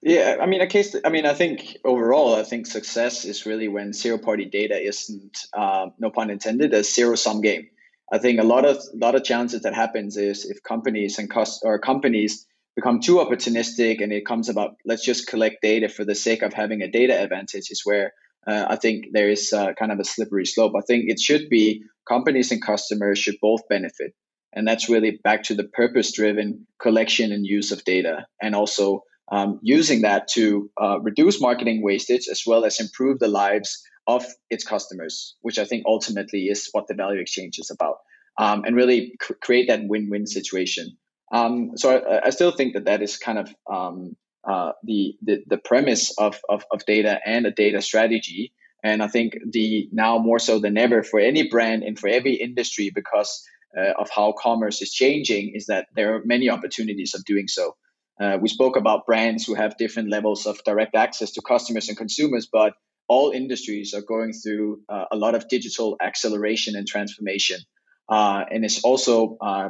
Yeah, 0.00 0.36
I 0.40 0.46
mean, 0.46 0.60
a 0.60 0.66
case. 0.66 0.94
I 1.04 1.08
mean, 1.08 1.26
I 1.26 1.34
think 1.34 1.76
overall, 1.84 2.36
I 2.36 2.44
think 2.44 2.66
success 2.66 3.24
is 3.24 3.46
really 3.46 3.66
when 3.66 3.92
zero 3.92 4.16
party 4.16 4.44
data 4.44 4.80
isn't, 4.80 5.38
uh, 5.52 5.88
no 5.98 6.10
pun 6.10 6.30
intended, 6.30 6.72
a 6.72 6.84
zero 6.84 7.16
sum 7.16 7.40
game. 7.40 7.68
I 8.10 8.18
think 8.18 8.40
a 8.40 8.44
lot 8.44 8.64
of 8.64 8.76
a 8.76 8.96
lot 8.96 9.16
of 9.16 9.24
challenges 9.24 9.62
that 9.62 9.74
happens 9.74 10.16
is 10.16 10.46
if 10.46 10.62
companies 10.62 11.18
and 11.18 11.28
cost 11.28 11.62
or 11.64 11.78
companies 11.78 12.46
become 12.76 13.00
too 13.00 13.16
opportunistic 13.16 14.00
and 14.00 14.12
it 14.12 14.24
comes 14.24 14.48
about 14.48 14.76
let's 14.86 15.04
just 15.04 15.26
collect 15.26 15.60
data 15.62 15.88
for 15.88 16.04
the 16.04 16.14
sake 16.14 16.42
of 16.42 16.54
having 16.54 16.80
a 16.80 16.88
data 16.88 17.20
advantage 17.20 17.70
is 17.70 17.82
where 17.84 18.12
uh, 18.48 18.66
I 18.70 18.76
think 18.76 19.06
there 19.12 19.28
is 19.28 19.52
uh, 19.52 19.74
kind 19.74 19.92
of 19.92 20.00
a 20.00 20.04
slippery 20.04 20.46
slope. 20.46 20.72
I 20.76 20.80
think 20.80 21.04
it 21.08 21.20
should 21.20 21.48
be 21.50 21.82
companies 22.08 22.50
and 22.50 22.64
customers 22.64 23.18
should 23.18 23.36
both 23.42 23.68
benefit. 23.68 24.14
And 24.54 24.66
that's 24.66 24.88
really 24.88 25.20
back 25.22 25.42
to 25.44 25.54
the 25.54 25.64
purpose 25.64 26.12
driven 26.12 26.66
collection 26.80 27.32
and 27.32 27.44
use 27.44 27.70
of 27.70 27.84
data, 27.84 28.26
and 28.40 28.54
also 28.54 29.02
um, 29.30 29.60
using 29.62 30.02
that 30.02 30.28
to 30.28 30.70
uh, 30.80 30.98
reduce 31.00 31.40
marketing 31.40 31.82
wastage 31.82 32.28
as 32.30 32.44
well 32.46 32.64
as 32.64 32.80
improve 32.80 33.18
the 33.18 33.28
lives 33.28 33.82
of 34.06 34.24
its 34.48 34.64
customers, 34.64 35.36
which 35.42 35.58
I 35.58 35.66
think 35.66 35.84
ultimately 35.86 36.44
is 36.44 36.70
what 36.72 36.86
the 36.88 36.94
value 36.94 37.20
exchange 37.20 37.58
is 37.58 37.70
about, 37.70 37.96
um, 38.38 38.64
and 38.64 38.74
really 38.74 39.12
cr- 39.20 39.34
create 39.34 39.68
that 39.68 39.82
win 39.84 40.08
win 40.10 40.26
situation. 40.26 40.96
Um, 41.30 41.72
so 41.76 41.98
I, 41.98 42.28
I, 42.28 42.30
still 42.30 42.52
think 42.52 42.72
that 42.72 42.86
that 42.86 43.02
is 43.02 43.18
kind 43.18 43.38
of 43.38 43.54
um, 43.70 44.16
uh, 44.46 44.72
the, 44.82 45.16
the, 45.22 45.42
the 45.46 45.58
premise 45.58 46.16
of, 46.18 46.40
of, 46.48 46.64
of 46.70 46.84
data 46.86 47.20
and 47.24 47.46
a 47.46 47.50
data 47.50 47.82
strategy. 47.82 48.52
And 48.82 49.02
I 49.02 49.08
think 49.08 49.34
the 49.50 49.88
now 49.92 50.18
more 50.18 50.38
so 50.38 50.60
than 50.60 50.78
ever 50.78 51.02
for 51.02 51.18
any 51.18 51.48
brand 51.48 51.82
and 51.82 51.98
for 51.98 52.08
every 52.08 52.34
industry 52.34 52.90
because 52.94 53.42
uh, 53.76 53.92
of 53.98 54.08
how 54.10 54.32
commerce 54.32 54.80
is 54.80 54.92
changing 54.92 55.52
is 55.54 55.66
that 55.66 55.88
there 55.94 56.14
are 56.14 56.22
many 56.24 56.48
opportunities 56.48 57.14
of 57.14 57.24
doing 57.24 57.48
so. 57.48 57.76
Uh, 58.20 58.38
we 58.40 58.48
spoke 58.48 58.76
about 58.76 59.06
brands 59.06 59.44
who 59.44 59.54
have 59.54 59.76
different 59.76 60.10
levels 60.10 60.46
of 60.46 60.62
direct 60.64 60.96
access 60.96 61.32
to 61.32 61.42
customers 61.42 61.88
and 61.88 61.96
consumers, 61.96 62.48
but 62.50 62.72
all 63.08 63.30
industries 63.30 63.94
are 63.94 64.02
going 64.02 64.32
through 64.32 64.80
uh, 64.88 65.04
a 65.12 65.16
lot 65.16 65.34
of 65.34 65.48
digital 65.48 65.96
acceleration 66.00 66.76
and 66.76 66.86
transformation. 66.86 67.60
Uh, 68.08 68.44
and 68.50 68.64
it's 68.64 68.82
also 68.84 69.36
uh, 69.40 69.68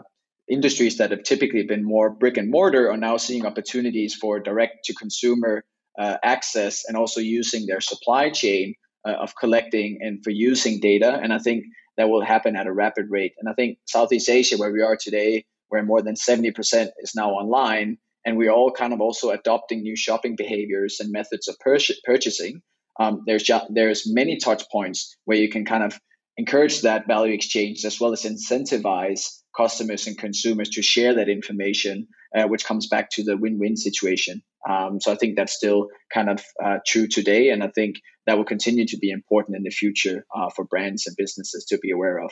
industries 0.50 0.99
that 0.99 1.11
have 1.11 1.23
typically 1.23 1.62
been 1.62 1.85
more 1.85 2.11
brick 2.11 2.37
and 2.37 2.50
mortar 2.50 2.90
are 2.90 2.97
now 2.97 3.17
seeing 3.17 3.47
opportunities 3.47 4.14
for 4.14 4.40
direct 4.40 4.85
to 4.85 4.95
consumer 4.95 5.64
uh, 5.99 6.17
access 6.23 6.85
and 6.87 6.97
also 6.97 7.21
using 7.21 7.67
their 7.67 7.81
supply 7.81 8.31
chain 8.31 8.75
uh, 9.07 9.12
of 9.12 9.35
collecting 9.37 9.99
and 10.00 10.23
for 10.23 10.31
using 10.31 10.81
data. 10.81 11.19
And 11.23 11.33
I 11.33 11.38
think 11.38 11.64
that 11.97 12.09
will 12.09 12.25
happen 12.25 12.57
at 12.57 12.67
a 12.67 12.73
rapid 12.73 13.07
rate. 13.11 13.33
And 13.38 13.49
I 13.49 13.55
think 13.55 13.78
Southeast 13.87 14.28
Asia, 14.28 14.57
where 14.57 14.73
we 14.73 14.83
are 14.83 14.97
today, 14.97 15.45
where 15.69 15.83
more 15.83 16.00
than 16.00 16.14
70% 16.14 16.55
is 17.00 17.12
now 17.14 17.31
online, 17.31 17.99
and 18.25 18.37
we're 18.37 18.52
all 18.52 18.71
kind 18.71 18.93
of 18.93 19.00
also 19.00 19.31
adopting 19.31 19.83
new 19.83 19.97
shopping 19.97 20.37
behaviors 20.37 20.99
and 21.00 21.12
methods 21.12 21.49
of 21.49 21.59
pur- 21.59 21.78
purchasing. 22.05 22.62
Um, 23.00 23.23
there's 23.26 23.43
just, 23.43 23.67
there's 23.73 24.05
many 24.07 24.37
touch 24.37 24.64
points 24.71 25.17
where 25.25 25.38
you 25.38 25.49
can 25.49 25.64
kind 25.64 25.85
of 25.85 25.99
encourage 26.37 26.83
that 26.83 27.07
value 27.07 27.35
exchange 27.35 27.85
as 27.85 28.00
well 28.00 28.12
as 28.12 28.23
incentivize 28.23 29.40
customers 29.59 30.07
and 30.07 30.17
consumers 30.17 30.71
to 30.71 30.83
share 30.83 31.15
that 31.15 31.29
information, 31.29 32.07
uh, 32.37 32.47
which 32.53 32.65
comes 32.65 32.87
back 32.87 33.11
to 33.11 33.25
the 33.25 33.37
win-win 33.37 33.77
situation. 33.77 34.41
Um, 34.69 35.00
so 35.00 35.12
I 35.12 35.17
think 35.17 35.37
that's 35.37 35.57
still 35.61 35.88
kind 36.15 36.31
of 36.31 36.38
uh, 36.65 36.79
true 36.87 37.09
today, 37.09 37.50
and 37.50 37.62
I 37.62 37.71
think 37.75 37.97
that 38.27 38.37
will 38.37 38.45
continue 38.55 38.87
to 38.87 38.99
be 38.99 39.11
important 39.11 39.57
in 39.57 39.65
the 39.65 39.71
future 39.71 40.25
uh, 40.37 40.49
for 40.55 40.65
brands 40.65 41.07
and 41.07 41.17
businesses 41.17 41.65
to 41.71 41.79
be 41.79 41.91
aware 41.91 42.19
of. 42.19 42.31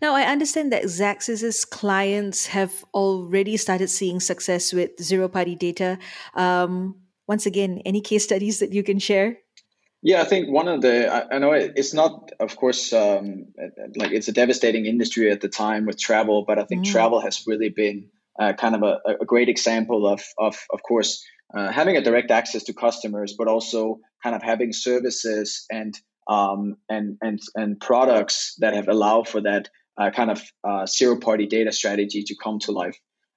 Now, 0.00 0.14
I 0.14 0.22
understand 0.22 0.72
that 0.72 0.84
Xaxis's 0.84 1.64
clients 1.64 2.46
have 2.46 2.84
already 2.94 3.56
started 3.56 3.88
seeing 3.88 4.20
success 4.20 4.72
with 4.72 4.90
zero-party 5.00 5.56
data. 5.56 5.98
Um, 6.34 6.96
once 7.26 7.46
again, 7.46 7.82
any 7.84 8.00
case 8.00 8.24
studies 8.24 8.58
that 8.58 8.72
you 8.72 8.82
can 8.82 8.98
share? 8.98 9.38
Yeah, 10.02 10.22
I 10.22 10.24
think 10.24 10.48
one 10.48 10.66
of 10.66 10.80
the 10.80 11.12
I, 11.12 11.36
I 11.36 11.38
know 11.38 11.52
it's 11.52 11.92
not, 11.92 12.32
of 12.40 12.56
course, 12.56 12.92
um, 12.92 13.46
like 13.96 14.12
it's 14.12 14.28
a 14.28 14.32
devastating 14.32 14.86
industry 14.86 15.30
at 15.30 15.42
the 15.42 15.48
time 15.48 15.84
with 15.84 15.98
travel, 15.98 16.44
but 16.46 16.58
I 16.58 16.64
think 16.64 16.86
mm. 16.86 16.90
travel 16.90 17.20
has 17.20 17.44
really 17.46 17.68
been 17.68 18.08
uh, 18.38 18.54
kind 18.54 18.74
of 18.74 18.82
a, 18.82 18.98
a, 19.20 19.26
great 19.26 19.50
example 19.50 20.06
of, 20.06 20.22
of, 20.38 20.56
of 20.72 20.82
course, 20.82 21.22
uh, 21.54 21.70
having 21.70 21.98
a 21.98 22.00
direct 22.00 22.30
access 22.30 22.62
to 22.64 22.72
customers, 22.72 23.34
but 23.36 23.48
also 23.48 24.00
kind 24.22 24.34
of 24.34 24.42
having 24.42 24.72
services 24.72 25.66
and 25.70 25.94
um, 26.28 26.76
and 26.88 27.18
and 27.20 27.40
and 27.54 27.80
products 27.80 28.54
that 28.60 28.72
have 28.74 28.88
allowed 28.88 29.28
for 29.28 29.42
that 29.42 29.68
uh, 29.98 30.10
kind 30.10 30.30
of 30.30 30.40
uh, 30.64 30.86
zero 30.86 31.18
party 31.18 31.46
data 31.46 31.72
strategy 31.72 32.22
to 32.22 32.36
come 32.42 32.58
to 32.60 32.72
life 32.72 32.96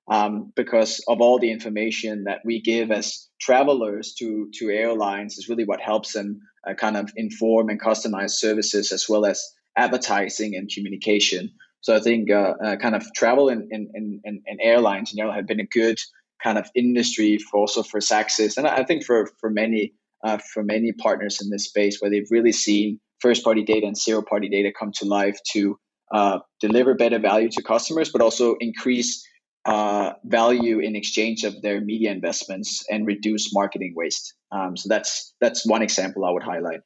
um, 0.10 0.54
because 0.56 1.04
of 1.08 1.22
all 1.22 1.40
the 1.40 1.52
information 1.52 2.26
that 2.26 2.40
we 2.46 2.62
give 2.62 2.92
as 2.92 3.28
travelers 3.42 4.14
to 4.20 4.50
to 4.60 4.70
airlines 4.70 5.38
is 5.38 5.50
really 5.50 5.66
what 5.66 5.82
helps 5.82 6.14
them 6.14 6.42
uh, 6.68 6.74
kind 6.74 6.98
of 6.98 7.12
inform 7.16 7.70
and 7.70 7.82
customize 7.82 8.32
services 8.32 8.92
as 8.92 9.08
well 9.10 9.26
as 9.26 9.42
advertising 9.76 10.56
and 10.56 10.70
communication. 10.70 11.52
So 11.82 11.96
I 11.96 12.00
think 12.00 12.32
uh, 12.32 12.54
uh, 12.64 12.76
kind 12.78 12.96
of 12.96 13.06
travel 13.14 13.50
and, 13.50 13.70
and, 13.72 13.90
and, 13.94 14.22
and 14.24 14.60
airlines 14.62 15.12
in 15.12 15.18
general 15.18 15.36
have 15.36 15.48
been 15.48 15.60
a 15.60 15.66
good 15.66 16.00
kind 16.42 16.58
of 16.58 16.70
industry 16.76 17.38
for 17.38 17.60
also 17.60 17.84
for 17.84 18.00
Xaxis 18.00 18.58
and 18.58 18.68
I 18.68 18.84
think 18.84 19.06
for 19.06 19.30
for 19.40 19.50
many 19.50 19.94
uh, 20.24 20.38
for 20.38 20.64
many 20.64 20.92
partners 20.92 21.42
in 21.42 21.50
this 21.50 21.66
space 21.66 22.00
where 22.00 22.12
they've 22.12 22.32
really 22.32 22.52
seen 22.52 23.00
first 23.20 23.44
party 23.44 23.64
data 23.64 23.88
and 23.88 23.98
zero 23.98 24.22
party 24.22 24.50
data 24.50 24.72
come 24.78 24.92
to 24.92 25.06
life 25.06 25.38
to 25.52 25.78
uh, 26.14 26.40
deliver 26.60 26.94
better 26.94 27.20
value 27.20 27.50
to 27.50 27.64
customers, 27.64 28.12
but 28.12 28.22
also 28.22 28.56
increase 28.60 29.26
uh, 29.66 30.12
value 30.26 30.80
in 30.80 30.96
exchange 30.96 31.44
of 31.44 31.62
their 31.62 31.80
media 31.82 32.12
investments 32.12 32.84
and 32.90 33.08
reduce 33.08 33.54
marketing 33.54 33.94
waste. 33.96 34.34
Um, 34.54 34.78
so 34.78 34.88
that's 34.88 35.34
that's 35.42 35.66
one 35.66 35.82
example 35.82 36.26
I 36.26 36.32
would 36.32 36.44
highlight. 36.44 36.82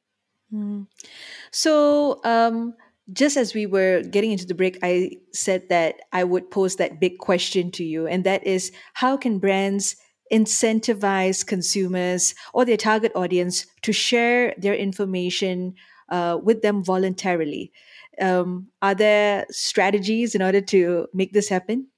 Mm. 0.52 0.86
So 1.52 2.20
um, 2.24 2.74
just 3.12 3.36
as 3.36 3.52
we 3.52 3.66
were 3.66 4.02
getting 4.02 4.32
into 4.32 4.46
the 4.46 4.54
break, 4.54 4.78
I 4.82 5.18
said 5.32 5.68
that 5.68 5.96
I 6.12 6.24
would 6.24 6.50
pose 6.50 6.76
that 6.76 6.98
big 6.98 7.18
question 7.18 7.70
to 7.72 7.84
you, 7.84 8.06
and 8.06 8.24
that 8.24 8.46
is, 8.46 8.72
how 8.94 9.16
can 9.16 9.38
brands 9.38 9.96
incentivize 10.32 11.46
consumers 11.46 12.34
or 12.52 12.64
their 12.64 12.76
target 12.76 13.12
audience 13.14 13.66
to 13.82 13.92
share 13.92 14.54
their 14.58 14.74
information 14.74 15.74
uh, 16.08 16.38
with 16.42 16.62
them 16.62 16.82
voluntarily? 16.82 17.72
Um, 18.20 18.68
are 18.82 18.94
there 18.94 19.46
strategies 19.50 20.34
in 20.34 20.42
order 20.42 20.60
to 20.62 21.06
make 21.14 21.32
this 21.32 21.48
happen? 21.48 21.88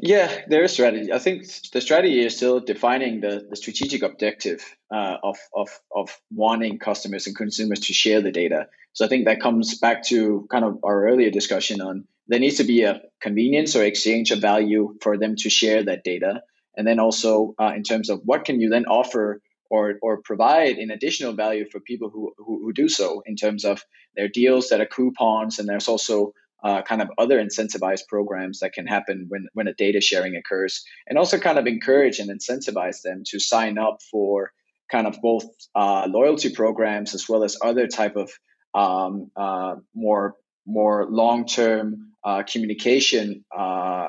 Yeah, 0.00 0.42
there 0.46 0.62
is 0.62 0.72
strategy. 0.72 1.12
I 1.12 1.18
think 1.18 1.44
the 1.72 1.80
strategy 1.80 2.24
is 2.24 2.36
still 2.36 2.60
defining 2.60 3.20
the, 3.20 3.44
the 3.50 3.56
strategic 3.56 4.02
objective 4.02 4.62
uh, 4.94 5.16
of, 5.24 5.36
of, 5.52 5.68
of 5.94 6.16
wanting 6.30 6.78
customers 6.78 7.26
and 7.26 7.34
consumers 7.34 7.80
to 7.80 7.92
share 7.92 8.20
the 8.20 8.30
data. 8.30 8.68
So 8.92 9.04
I 9.04 9.08
think 9.08 9.24
that 9.24 9.40
comes 9.40 9.76
back 9.78 10.04
to 10.04 10.46
kind 10.50 10.64
of 10.64 10.78
our 10.84 11.08
earlier 11.08 11.30
discussion 11.30 11.80
on 11.80 12.04
there 12.28 12.38
needs 12.38 12.58
to 12.58 12.64
be 12.64 12.82
a 12.82 13.00
convenience 13.20 13.74
or 13.74 13.82
exchange 13.82 14.30
of 14.30 14.40
value 14.40 14.96
for 15.02 15.18
them 15.18 15.34
to 15.36 15.50
share 15.50 15.82
that 15.82 16.04
data. 16.04 16.42
And 16.76 16.86
then 16.86 17.00
also 17.00 17.54
uh, 17.58 17.72
in 17.74 17.82
terms 17.82 18.08
of 18.08 18.20
what 18.24 18.44
can 18.44 18.60
you 18.60 18.68
then 18.68 18.86
offer 18.86 19.40
or 19.70 19.98
or 20.00 20.22
provide 20.22 20.76
an 20.78 20.90
additional 20.90 21.32
value 21.32 21.66
for 21.68 21.80
people 21.80 22.08
who, 22.08 22.32
who, 22.38 22.60
who 22.62 22.72
do 22.72 22.88
so 22.88 23.22
in 23.26 23.34
terms 23.34 23.64
of 23.64 23.82
their 24.14 24.28
deals 24.28 24.68
that 24.68 24.80
are 24.80 24.86
coupons 24.86 25.58
and 25.58 25.68
there's 25.68 25.88
also 25.88 26.32
uh, 26.62 26.82
kind 26.82 27.02
of 27.02 27.10
other 27.18 27.42
incentivized 27.42 28.06
programs 28.08 28.60
that 28.60 28.72
can 28.72 28.86
happen 28.86 29.26
when 29.28 29.46
when 29.54 29.68
a 29.68 29.74
data 29.74 30.00
sharing 30.00 30.36
occurs 30.36 30.84
and 31.06 31.18
also 31.18 31.38
kind 31.38 31.58
of 31.58 31.66
encourage 31.66 32.18
and 32.18 32.30
incentivize 32.30 33.02
them 33.02 33.22
to 33.26 33.38
sign 33.38 33.78
up 33.78 34.00
for 34.10 34.52
kind 34.90 35.06
of 35.06 35.20
both 35.20 35.44
uh, 35.74 36.06
loyalty 36.08 36.50
programs 36.50 37.14
as 37.14 37.28
well 37.28 37.44
as 37.44 37.56
other 37.62 37.86
type 37.86 38.16
of 38.16 38.30
um, 38.74 39.30
uh, 39.36 39.76
more 39.94 40.34
more 40.66 41.06
long 41.08 41.46
term 41.46 42.12
uh, 42.24 42.42
communication 42.42 43.44
uh, 43.56 44.08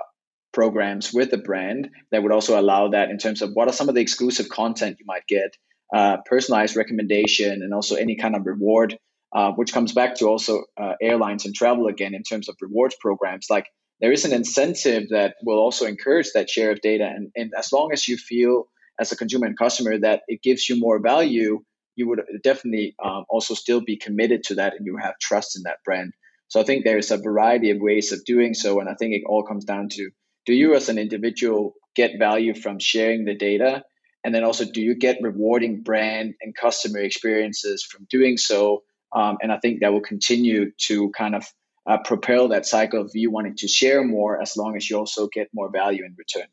programs 0.52 1.14
with 1.14 1.32
the 1.32 1.38
brand 1.38 1.90
that 2.12 2.24
would 2.24 2.32
also 2.32 2.60
allow 2.60 2.90
that 2.90 3.10
in 3.10 3.18
terms 3.18 3.42
of 3.42 3.52
what 3.54 3.68
are 3.68 3.74
some 3.74 3.90
of 3.90 3.96
the 3.96 4.02
exclusive 4.02 4.50
content 4.50 4.98
you 5.00 5.06
might 5.06 5.26
get, 5.28 5.56
uh, 5.94 6.18
personalized 6.26 6.76
recommendation, 6.76 7.62
and 7.64 7.74
also 7.74 7.96
any 7.96 8.16
kind 8.16 8.36
of 8.36 8.46
reward, 8.46 8.98
uh, 9.34 9.52
which 9.52 9.74
comes 9.74 9.94
back 9.94 10.16
to 10.16 10.28
also 10.28 10.64
uh, 10.78 10.94
airlines 11.02 11.46
and 11.46 11.54
travel 11.54 11.88
again 11.88 12.14
in 12.14 12.24
terms 12.24 12.50
of 12.50 12.56
rewards 12.62 12.96
programs. 13.00 13.48
Like 13.50 13.68
there 14.02 14.12
is 14.12 14.26
an 14.26 14.34
incentive 14.34 15.10
that 15.10 15.36
will 15.44 15.60
also 15.60 15.86
encourage 15.86 16.32
that 16.34 16.50
share 16.50 16.72
of 16.72 16.82
data, 16.82 17.06
and, 17.06 17.32
and 17.36 17.52
as 17.58 17.72
long 17.72 17.92
as 17.92 18.08
you 18.08 18.18
feel 18.18 18.66
as 19.00 19.12
a 19.12 19.16
consumer 19.16 19.46
and 19.46 19.58
customer 19.58 19.98
that 20.00 20.22
it 20.28 20.42
gives 20.42 20.68
you 20.68 20.80
more 20.80 21.00
value, 21.00 21.62
you 21.96 22.08
would 22.08 22.22
definitely 22.44 22.96
um, 23.04 23.26
also 23.30 23.54
still 23.54 23.82
be 23.82 23.98
committed 23.98 24.44
to 24.44 24.56
that, 24.56 24.74
and 24.78 24.86
you 24.86 24.98
have 24.98 25.18
trust 25.20 25.58
in 25.58 25.64
that 25.64 25.78
brand. 25.86 26.14
So 26.48 26.60
I 26.60 26.64
think 26.64 26.84
there's 26.84 27.12
a 27.12 27.18
variety 27.18 27.70
of 27.70 27.78
ways 27.80 28.12
of 28.12 28.26
doing 28.26 28.54
so, 28.54 28.80
and 28.80 28.90
I 28.90 28.96
think 28.96 29.14
it 29.14 29.24
all 29.28 29.44
comes 29.44 29.66
down 29.66 29.90
to 29.90 30.10
do 30.46 30.54
you 30.54 30.74
as 30.74 30.90
an 30.90 30.98
individual 30.98 31.76
get 31.96 32.18
value 32.18 32.56
from 32.56 32.80
sharing 32.80 33.26
the 33.26 33.36
data 33.36 33.84
and 34.24 34.34
then 34.34 34.44
also 34.44 34.66
do 34.66 34.82
you 34.82 34.96
get 34.96 35.18
rewarding 35.22 35.82
brand 35.82 36.34
and 36.42 36.56
customer 36.56 37.00
experiences 37.00 37.84
from 37.84 38.08
doing 38.10 38.38
so 38.38 38.84
um, 39.16 39.38
and 39.42 39.52
i 39.52 39.58
think 39.58 39.80
that 39.80 39.92
will 39.92 40.02
continue 40.02 40.72
to 40.78 41.10
kind 41.12 41.36
of 41.36 41.46
uh, 41.88 41.98
propel 41.98 42.50
that 42.50 42.66
cycle 42.66 43.02
of 43.02 43.12
you 43.14 43.32
wanting 43.32 43.56
to 43.56 43.68
share 43.68 44.04
more 44.04 44.40
as 44.40 44.56
long 44.56 44.76
as 44.76 44.90
you 44.90 44.98
also 44.98 45.28
get 45.28 45.50
more 45.54 45.72
value 45.72 46.06
in 46.06 46.16
return. 46.18 46.48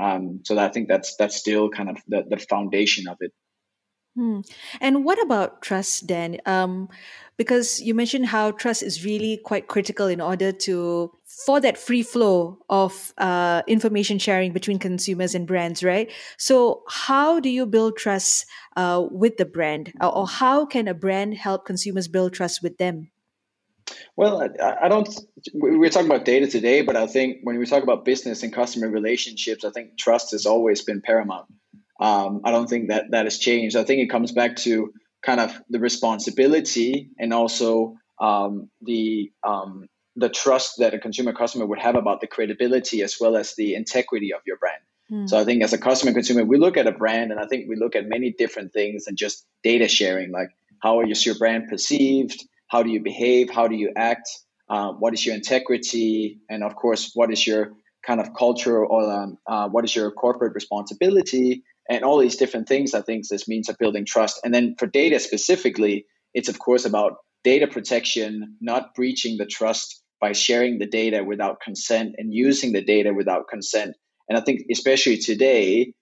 Um, 0.00 0.40
so 0.44 0.58
i 0.58 0.68
think 0.68 0.88
that's 0.88 1.16
that's 1.16 1.36
still 1.36 1.68
kind 1.68 1.90
of 1.90 1.98
the, 2.08 2.24
the 2.28 2.38
foundation 2.38 3.08
of 3.08 3.18
it 3.20 3.32
Hmm. 4.14 4.40
And 4.80 5.04
what 5.04 5.22
about 5.22 5.62
trust, 5.62 6.06
Dan? 6.06 6.38
Um, 6.44 6.88
because 7.38 7.80
you 7.80 7.94
mentioned 7.94 8.26
how 8.26 8.50
trust 8.50 8.82
is 8.82 9.04
really 9.04 9.38
quite 9.38 9.68
critical 9.68 10.06
in 10.06 10.20
order 10.20 10.52
to 10.52 11.10
for 11.46 11.60
that 11.60 11.78
free 11.78 12.02
flow 12.02 12.58
of 12.68 13.14
uh, 13.16 13.62
information 13.66 14.18
sharing 14.18 14.52
between 14.52 14.78
consumers 14.78 15.34
and 15.34 15.46
brands, 15.46 15.82
right? 15.82 16.12
So, 16.36 16.82
how 16.88 17.40
do 17.40 17.48
you 17.48 17.64
build 17.64 17.96
trust 17.96 18.44
uh, 18.76 19.06
with 19.10 19.38
the 19.38 19.46
brand, 19.46 19.94
or 20.00 20.28
how 20.28 20.66
can 20.66 20.88
a 20.88 20.94
brand 20.94 21.34
help 21.34 21.64
consumers 21.64 22.06
build 22.06 22.34
trust 22.34 22.62
with 22.62 22.76
them? 22.76 23.10
Well, 24.16 24.42
I, 24.62 24.76
I 24.82 24.88
don't. 24.88 25.08
We're 25.54 25.88
talking 25.88 26.10
about 26.10 26.26
data 26.26 26.46
today, 26.46 26.82
but 26.82 26.96
I 26.96 27.06
think 27.06 27.38
when 27.44 27.58
we 27.58 27.64
talk 27.64 27.82
about 27.82 28.04
business 28.04 28.42
and 28.42 28.52
customer 28.52 28.88
relationships, 28.88 29.64
I 29.64 29.70
think 29.70 29.96
trust 29.96 30.32
has 30.32 30.44
always 30.44 30.82
been 30.82 31.00
paramount. 31.00 31.46
Um, 32.00 32.40
I 32.44 32.50
don't 32.50 32.68
think 32.68 32.88
that 32.88 33.10
that 33.10 33.26
has 33.26 33.38
changed. 33.38 33.76
I 33.76 33.84
think 33.84 34.02
it 34.02 34.10
comes 34.10 34.32
back 34.32 34.56
to 34.56 34.92
kind 35.22 35.40
of 35.40 35.60
the 35.70 35.78
responsibility 35.78 37.10
and 37.18 37.32
also 37.32 37.96
um, 38.20 38.70
the 38.80 39.30
um, 39.44 39.86
the 40.16 40.28
trust 40.28 40.78
that 40.78 40.94
a 40.94 40.98
consumer 40.98 41.32
customer 41.32 41.64
would 41.64 41.78
have 41.78 41.96
about 41.96 42.20
the 42.20 42.26
credibility 42.26 43.02
as 43.02 43.16
well 43.20 43.36
as 43.36 43.54
the 43.54 43.74
integrity 43.74 44.32
of 44.34 44.40
your 44.46 44.58
brand. 44.58 44.82
Mm. 45.10 45.28
So 45.28 45.38
I 45.38 45.44
think 45.44 45.62
as 45.62 45.72
a 45.72 45.78
customer 45.78 46.12
consumer, 46.12 46.44
we 46.44 46.58
look 46.58 46.76
at 46.76 46.86
a 46.86 46.92
brand 46.92 47.30
and 47.30 47.40
I 47.40 47.46
think 47.46 47.68
we 47.68 47.76
look 47.76 47.96
at 47.96 48.06
many 48.06 48.30
different 48.30 48.72
things 48.72 49.06
and 49.06 49.16
just 49.16 49.46
data 49.62 49.88
sharing, 49.88 50.30
like 50.30 50.50
how 50.80 51.00
is 51.00 51.24
your 51.24 51.36
brand 51.36 51.68
perceived? 51.68 52.44
How 52.68 52.82
do 52.82 52.90
you 52.90 53.00
behave? 53.00 53.50
How 53.50 53.68
do 53.68 53.76
you 53.76 53.92
act? 53.96 54.28
Uh, 54.68 54.92
what 54.92 55.12
is 55.12 55.24
your 55.24 55.34
integrity? 55.34 56.40
And 56.48 56.62
of 56.62 56.76
course, 56.76 57.12
what 57.14 57.30
is 57.30 57.46
your 57.46 57.72
kind 58.06 58.20
of 58.20 58.34
culture 58.34 58.84
or 58.84 59.10
um, 59.10 59.38
uh, 59.46 59.68
what 59.68 59.84
is 59.84 59.94
your 59.94 60.10
corporate 60.10 60.54
responsibility? 60.54 61.62
And 61.92 62.04
all 62.04 62.18
these 62.18 62.36
different 62.36 62.68
things 62.68 62.94
i 62.94 63.02
think 63.02 63.28
this 63.28 63.46
means 63.46 63.68
of 63.68 63.78
building 63.78 64.04
trust. 64.04 64.40
And 64.44 64.52
then 64.54 64.74
for 64.78 64.86
data 64.86 65.18
specifically 65.20 66.06
it's 66.34 66.48
of 66.48 66.58
course 66.58 66.84
about 66.84 67.18
data 67.44 67.66
protection 67.66 68.56
not 68.60 68.94
breaching 68.94 69.36
the 69.36 69.46
trust 69.46 70.02
by 70.20 70.32
sharing 70.32 70.78
the 70.78 70.86
data 70.86 71.22
without 71.24 71.60
consent 71.60 72.14
and 72.18 72.32
using 72.32 72.72
the 72.72 72.84
data 72.84 73.12
without 73.12 73.48
consent. 73.48 73.96
And 74.28 74.38
i 74.38 74.40
think 74.40 74.62
especially 74.70 75.18
today 75.18 75.92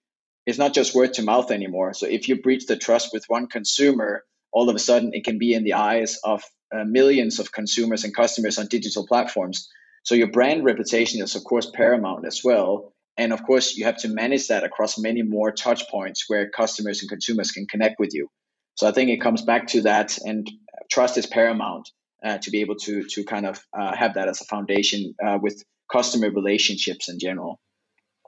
it's 0.46 0.58
not 0.58 0.74
just 0.74 0.94
word 0.94 1.12
to 1.14 1.22
mouth 1.22 1.50
anymore. 1.50 1.92
So 1.92 2.06
if 2.06 2.28
you 2.28 2.40
breach 2.40 2.66
the 2.66 2.76
trust 2.76 3.10
with 3.12 3.24
one 3.28 3.46
consumer 3.48 4.24
all 4.52 4.68
of 4.68 4.76
a 4.76 4.84
sudden 4.88 5.10
it 5.12 5.24
can 5.24 5.38
be 5.38 5.52
in 5.54 5.64
the 5.64 5.74
eyes 5.74 6.18
of 6.24 6.42
uh, 6.74 6.84
millions 6.84 7.40
of 7.40 7.52
consumers 7.52 8.04
and 8.04 8.14
customers 8.14 8.58
on 8.58 8.66
digital 8.66 9.06
platforms. 9.06 9.68
So 10.04 10.14
your 10.14 10.30
brand 10.30 10.64
reputation 10.64 11.20
is 11.22 11.34
of 11.34 11.44
course 11.44 11.68
paramount 11.80 12.26
as 12.26 12.42
well 12.44 12.94
and 13.20 13.34
of 13.34 13.42
course, 13.42 13.76
you 13.76 13.84
have 13.84 13.98
to 13.98 14.08
manage 14.08 14.48
that 14.48 14.64
across 14.64 14.98
many 14.98 15.22
more 15.22 15.52
touch 15.52 15.86
points 15.90 16.24
where 16.26 16.48
customers 16.48 17.02
and 17.02 17.10
consumers 17.10 17.52
can 17.52 17.66
connect 17.66 18.00
with 18.00 18.14
you. 18.14 18.28
So 18.76 18.88
I 18.88 18.92
think 18.92 19.10
it 19.10 19.20
comes 19.20 19.42
back 19.42 19.66
to 19.68 19.82
that, 19.82 20.16
and 20.24 20.50
trust 20.90 21.18
is 21.18 21.26
paramount 21.26 21.90
uh, 22.24 22.38
to 22.38 22.50
be 22.50 22.62
able 22.62 22.76
to 22.76 23.04
to 23.04 23.24
kind 23.24 23.44
of 23.44 23.60
uh, 23.78 23.94
have 23.94 24.14
that 24.14 24.28
as 24.28 24.40
a 24.40 24.46
foundation 24.46 25.14
uh, 25.22 25.38
with 25.40 25.62
customer 25.92 26.30
relationships 26.30 27.10
in 27.10 27.18
general. 27.18 27.60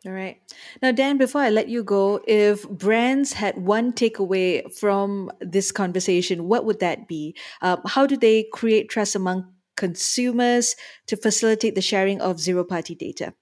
All 0.05 0.13
right. 0.13 0.37
Now, 0.83 0.93
Dan, 0.93 1.17
before 1.17 1.41
I 1.41 1.49
let 1.49 1.69
you 1.69 1.83
go, 1.83 2.21
if 2.29 2.69
brands 2.69 3.33
had 3.33 3.57
one 3.57 3.93
takeaway 3.95 4.71
from 4.75 5.31
this 5.41 5.73
conversation, 5.73 6.49
what 6.49 6.67
would 6.67 6.81
that 6.81 7.09
be? 7.09 7.35
Um, 7.63 7.81
how 7.87 8.07
do 8.07 8.19
they 8.19 8.45
create 8.53 8.91
trust 8.91 9.15
among 9.15 9.55
consumers 9.77 10.77
to 11.07 11.17
facilitate 11.17 11.77
the 11.77 11.81
sharing 11.81 12.21
of 12.21 12.41
zero 12.41 12.63
party 12.63 12.95
data? 12.95 13.33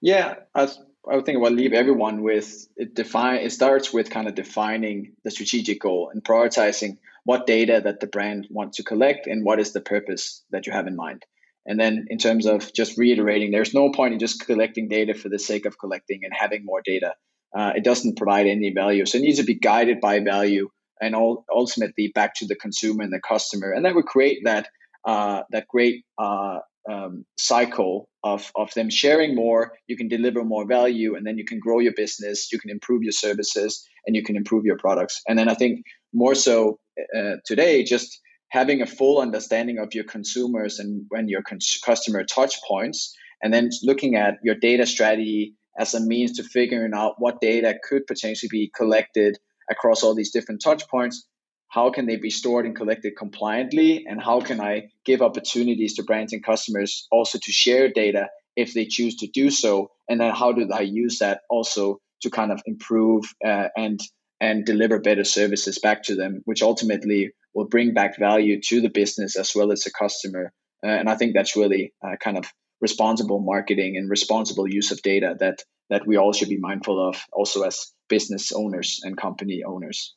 Yeah, 0.00 0.36
I, 0.54 0.68
I 1.10 1.20
think 1.20 1.36
I 1.36 1.40
will 1.40 1.50
leave 1.50 1.72
everyone 1.72 2.22
with 2.22 2.66
it 2.76 2.94
define 2.94 3.40
it 3.40 3.52
starts 3.52 3.92
with 3.92 4.10
kind 4.10 4.28
of 4.28 4.34
defining 4.34 5.14
the 5.24 5.30
strategic 5.30 5.80
goal 5.80 6.10
and 6.12 6.24
prioritizing 6.24 6.98
what 7.24 7.46
data 7.46 7.80
that 7.84 8.00
the 8.00 8.06
brand 8.06 8.46
wants 8.50 8.78
to 8.78 8.82
collect 8.82 9.26
and 9.26 9.44
what 9.44 9.60
is 9.60 9.72
the 9.72 9.80
purpose 9.80 10.42
that 10.50 10.66
you 10.66 10.72
have 10.72 10.86
in 10.86 10.96
mind. 10.96 11.24
And 11.66 11.78
then 11.78 12.06
in 12.08 12.18
terms 12.18 12.46
of 12.46 12.72
just 12.72 12.96
reiterating, 12.96 13.50
there's 13.50 13.74
no 13.74 13.90
point 13.90 14.14
in 14.14 14.18
just 14.18 14.44
collecting 14.46 14.88
data 14.88 15.14
for 15.14 15.28
the 15.28 15.38
sake 15.38 15.66
of 15.66 15.78
collecting 15.78 16.20
and 16.24 16.32
having 16.34 16.64
more 16.64 16.80
data. 16.84 17.14
Uh, 17.56 17.72
it 17.76 17.84
doesn't 17.84 18.16
provide 18.16 18.46
any 18.46 18.72
value. 18.72 19.04
So 19.04 19.18
it 19.18 19.22
needs 19.22 19.38
to 19.38 19.44
be 19.44 19.54
guided 19.54 20.00
by 20.00 20.20
value 20.20 20.70
and 21.00 21.14
all, 21.14 21.44
ultimately 21.54 22.08
back 22.14 22.34
to 22.36 22.46
the 22.46 22.54
consumer 22.54 23.02
and 23.02 23.12
the 23.12 23.20
customer. 23.20 23.72
And 23.72 23.84
that 23.84 23.94
would 23.94 24.06
create 24.06 24.40
that 24.44 24.68
uh, 25.04 25.42
that 25.50 25.66
great 25.66 26.04
uh, 26.18 26.58
um, 26.88 27.24
cycle 27.36 28.08
of, 28.24 28.50
of 28.56 28.72
them 28.74 28.90
sharing 28.90 29.34
more, 29.34 29.72
you 29.86 29.96
can 29.96 30.08
deliver 30.08 30.44
more 30.44 30.66
value, 30.66 31.16
and 31.16 31.26
then 31.26 31.38
you 31.38 31.44
can 31.44 31.58
grow 31.58 31.78
your 31.78 31.92
business, 31.94 32.52
you 32.52 32.58
can 32.58 32.70
improve 32.70 33.02
your 33.02 33.12
services, 33.12 33.86
and 34.06 34.16
you 34.16 34.22
can 34.22 34.36
improve 34.36 34.64
your 34.64 34.78
products. 34.78 35.20
And 35.28 35.38
then 35.38 35.48
I 35.48 35.54
think 35.54 35.84
more 36.12 36.34
so 36.34 36.78
uh, 37.16 37.36
today, 37.44 37.82
just 37.82 38.20
having 38.50 38.82
a 38.82 38.86
full 38.86 39.20
understanding 39.20 39.78
of 39.78 39.94
your 39.94 40.04
consumers 40.04 40.78
and 40.78 41.04
when 41.08 41.28
your 41.28 41.42
cons- 41.42 41.80
customer 41.84 42.24
touch 42.24 42.56
points, 42.66 43.14
and 43.42 43.54
then 43.54 43.70
looking 43.82 44.16
at 44.16 44.34
your 44.42 44.54
data 44.54 44.86
strategy 44.86 45.54
as 45.78 45.94
a 45.94 46.00
means 46.00 46.32
to 46.36 46.42
figuring 46.42 46.92
out 46.94 47.14
what 47.18 47.40
data 47.40 47.74
could 47.88 48.06
potentially 48.06 48.48
be 48.50 48.70
collected 48.76 49.38
across 49.70 50.02
all 50.02 50.14
these 50.14 50.32
different 50.32 50.60
touch 50.62 50.86
points 50.88 51.26
how 51.70 51.90
can 51.90 52.06
they 52.06 52.16
be 52.16 52.30
stored 52.30 52.66
and 52.66 52.74
collected 52.74 53.16
compliantly? 53.16 54.04
And 54.06 54.20
how 54.20 54.40
can 54.40 54.60
i 54.60 54.90
give 55.04 55.22
opportunities 55.22 55.94
to 55.94 56.02
brands 56.02 56.32
and 56.32 56.44
customers 56.44 57.06
also 57.10 57.38
to 57.38 57.52
share 57.52 57.88
data 57.88 58.28
if 58.56 58.74
they 58.74 58.84
choose 58.84 59.16
to 59.16 59.28
do 59.28 59.50
so? 59.50 59.90
And 60.08 60.20
then 60.20 60.34
how 60.34 60.52
do 60.52 60.68
i 60.72 60.80
use 60.80 61.20
that 61.20 61.42
also 61.48 62.00
to 62.22 62.30
kind 62.30 62.52
of 62.52 62.60
improve 62.66 63.24
uh, 63.44 63.68
and 63.76 64.00
and 64.40 64.64
deliver 64.64 64.98
better 64.98 65.24
services 65.24 65.78
back 65.78 66.02
to 66.04 66.16
them 66.16 66.42
which 66.44 66.62
ultimately 66.62 67.30
will 67.54 67.68
bring 67.68 67.94
back 67.94 68.18
value 68.18 68.60
to 68.60 68.80
the 68.80 68.90
business 68.90 69.36
as 69.36 69.52
well 69.54 69.70
as 69.72 69.84
the 69.84 69.90
customer? 69.90 70.52
Uh, 70.84 70.98
and 71.00 71.08
i 71.08 71.14
think 71.14 71.34
that's 71.34 71.56
really 71.56 71.92
uh, 72.04 72.16
kind 72.16 72.36
of 72.36 72.52
responsible 72.80 73.38
marketing 73.38 73.96
and 73.96 74.10
responsible 74.10 74.66
use 74.68 74.90
of 74.90 75.02
data 75.02 75.36
that 75.38 75.62
that 75.90 76.06
we 76.06 76.16
all 76.16 76.32
should 76.32 76.48
be 76.48 76.56
mindful 76.68 77.08
of 77.08 77.16
also 77.32 77.62
as 77.62 77.92
business 78.08 78.50
owners 78.52 79.00
and 79.04 79.16
company 79.16 79.62
owners 79.62 80.14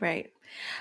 right 0.00 0.30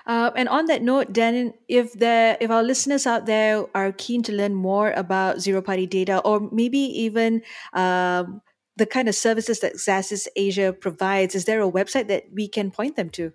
uh, 0.06 0.32
and 0.36 0.50
on 0.50 0.66
that 0.68 0.82
note, 0.82 1.14
Dan, 1.14 1.54
if 1.68 1.94
the 1.94 2.38
if 2.40 2.50
our 2.50 2.64
listeners 2.64 3.06
out 3.06 3.26
there 3.26 3.66
are 3.76 3.92
keen 3.92 4.24
to 4.24 4.32
learn 4.32 4.56
more 4.56 4.92
about 4.92 5.40
zero 5.40 5.62
party 5.62 5.86
data, 5.86 6.20
or 6.20 6.50
maybe 6.52 6.80
even 6.80 7.42
um, 7.74 8.42
the 8.76 8.86
kind 8.86 9.08
of 9.08 9.16
services 9.16 9.60
that 9.60 9.76
Xaxis 9.76 10.28
Asia 10.36 10.74
provides, 10.74 11.36
is 11.36 11.46
there 11.46 11.62
a 11.62 11.70
website 11.70 12.08
that 12.08 12.26
we 12.34 12.48
can 12.48 12.72
point 12.72 12.96
them 12.96 13.10
to? 13.12 13.34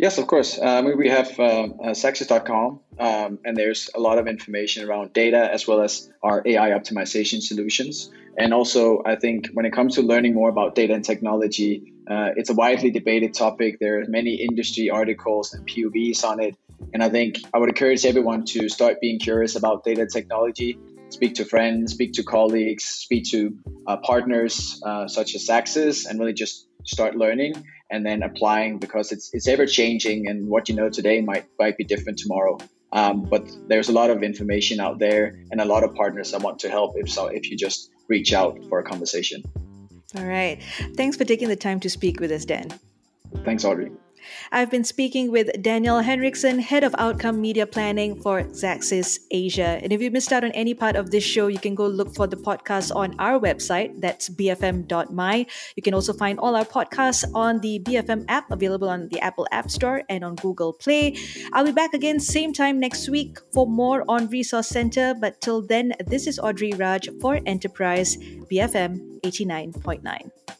Yes, 0.00 0.16
of 0.16 0.26
course. 0.28 0.58
Um, 0.58 0.96
we 0.96 1.10
have 1.10 1.38
uh, 1.38 1.42
uh, 1.42 1.92
Xaxis.com, 1.92 2.80
um, 2.98 3.38
and 3.44 3.54
there's 3.54 3.90
a 3.94 4.00
lot 4.00 4.16
of 4.16 4.28
information 4.28 4.88
around 4.88 5.12
data 5.12 5.52
as 5.52 5.68
well 5.68 5.82
as 5.82 6.10
our 6.22 6.42
AI 6.46 6.70
optimization 6.70 7.42
solutions. 7.42 8.10
And 8.38 8.54
also, 8.54 9.02
I 9.04 9.16
think 9.16 9.50
when 9.52 9.66
it 9.66 9.74
comes 9.74 9.96
to 9.96 10.00
learning 10.00 10.32
more 10.32 10.48
about 10.48 10.74
data 10.74 10.94
and 10.94 11.04
technology, 11.04 11.92
uh, 12.10 12.30
it's 12.34 12.48
a 12.48 12.54
widely 12.54 12.90
debated 12.90 13.34
topic. 13.34 13.76
There 13.78 14.00
are 14.00 14.06
many 14.08 14.36
industry 14.36 14.88
articles 14.88 15.52
and 15.52 15.68
POVs 15.68 16.24
on 16.24 16.40
it. 16.40 16.56
And 16.94 17.02
I 17.02 17.10
think 17.10 17.36
I 17.52 17.58
would 17.58 17.68
encourage 17.68 18.06
everyone 18.06 18.46
to 18.54 18.70
start 18.70 19.02
being 19.02 19.18
curious 19.18 19.54
about 19.54 19.84
data 19.84 20.06
technology, 20.06 20.78
speak 21.10 21.34
to 21.34 21.44
friends, 21.44 21.92
speak 21.92 22.14
to 22.14 22.22
colleagues, 22.22 22.84
speak 22.84 23.24
to 23.32 23.54
uh, 23.86 23.98
partners 23.98 24.80
uh, 24.82 25.08
such 25.08 25.34
as 25.34 25.46
Xaxis, 25.46 26.08
and 26.08 26.18
really 26.18 26.32
just 26.32 26.68
start 26.86 27.16
learning 27.16 27.52
and 27.90 28.04
then 28.06 28.22
applying 28.22 28.78
because 28.78 29.12
it's 29.12 29.30
it's 29.32 29.48
ever 29.48 29.66
changing 29.66 30.28
and 30.28 30.48
what 30.48 30.68
you 30.68 30.74
know 30.74 30.88
today 30.88 31.20
might 31.20 31.46
might 31.58 31.76
be 31.76 31.84
different 31.84 32.18
tomorrow. 32.18 32.58
Um, 32.92 33.22
but 33.22 33.48
there's 33.68 33.88
a 33.88 33.92
lot 33.92 34.10
of 34.10 34.22
information 34.22 34.80
out 34.80 34.98
there 34.98 35.38
and 35.50 35.60
a 35.60 35.64
lot 35.64 35.84
of 35.84 35.94
partners 35.94 36.32
that 36.32 36.42
want 36.42 36.58
to 36.60 36.68
help 36.68 36.94
if 36.96 37.08
so 37.08 37.26
if 37.26 37.50
you 37.50 37.56
just 37.56 37.90
reach 38.08 38.32
out 38.32 38.58
for 38.68 38.80
a 38.80 38.84
conversation. 38.84 39.42
All 40.16 40.24
right. 40.24 40.60
Thanks 40.96 41.16
for 41.16 41.24
taking 41.24 41.48
the 41.48 41.56
time 41.56 41.78
to 41.80 41.90
speak 41.90 42.18
with 42.18 42.32
us, 42.32 42.44
Dan. 42.44 42.68
Thanks, 43.44 43.64
Audrey. 43.64 43.92
I've 44.52 44.70
been 44.70 44.84
speaking 44.84 45.30
with 45.30 45.62
Daniel 45.62 46.00
Henriksen, 46.00 46.58
Head 46.58 46.84
of 46.84 46.94
Outcome 46.98 47.40
Media 47.40 47.66
Planning 47.66 48.20
for 48.20 48.42
Xaxis 48.44 49.18
Asia. 49.30 49.78
And 49.82 49.92
if 49.92 50.00
you 50.00 50.10
missed 50.10 50.32
out 50.32 50.44
on 50.44 50.52
any 50.52 50.74
part 50.74 50.96
of 50.96 51.10
this 51.10 51.24
show, 51.24 51.46
you 51.46 51.58
can 51.58 51.74
go 51.74 51.86
look 51.86 52.14
for 52.14 52.26
the 52.26 52.36
podcast 52.36 52.94
on 52.94 53.14
our 53.18 53.38
website. 53.38 54.00
That's 54.00 54.28
bfm.my. 54.28 55.46
You 55.76 55.82
can 55.82 55.94
also 55.94 56.12
find 56.12 56.38
all 56.38 56.56
our 56.56 56.64
podcasts 56.64 57.24
on 57.34 57.60
the 57.60 57.80
BFM 57.80 58.24
app, 58.28 58.50
available 58.50 58.88
on 58.88 59.08
the 59.08 59.20
Apple 59.20 59.46
App 59.52 59.70
Store 59.70 60.02
and 60.08 60.24
on 60.24 60.34
Google 60.36 60.72
Play. 60.72 61.16
I'll 61.52 61.64
be 61.64 61.72
back 61.72 61.94
again 61.94 62.20
same 62.20 62.52
time 62.52 62.78
next 62.78 63.08
week 63.08 63.38
for 63.52 63.66
more 63.66 64.04
on 64.08 64.28
Resource 64.28 64.68
Center. 64.68 65.14
But 65.14 65.40
till 65.40 65.62
then, 65.62 65.94
this 66.06 66.26
is 66.26 66.38
Audrey 66.38 66.72
Raj 66.72 67.08
for 67.20 67.40
Enterprise 67.46 68.16
BFM 68.50 69.20
89.9. 69.22 70.59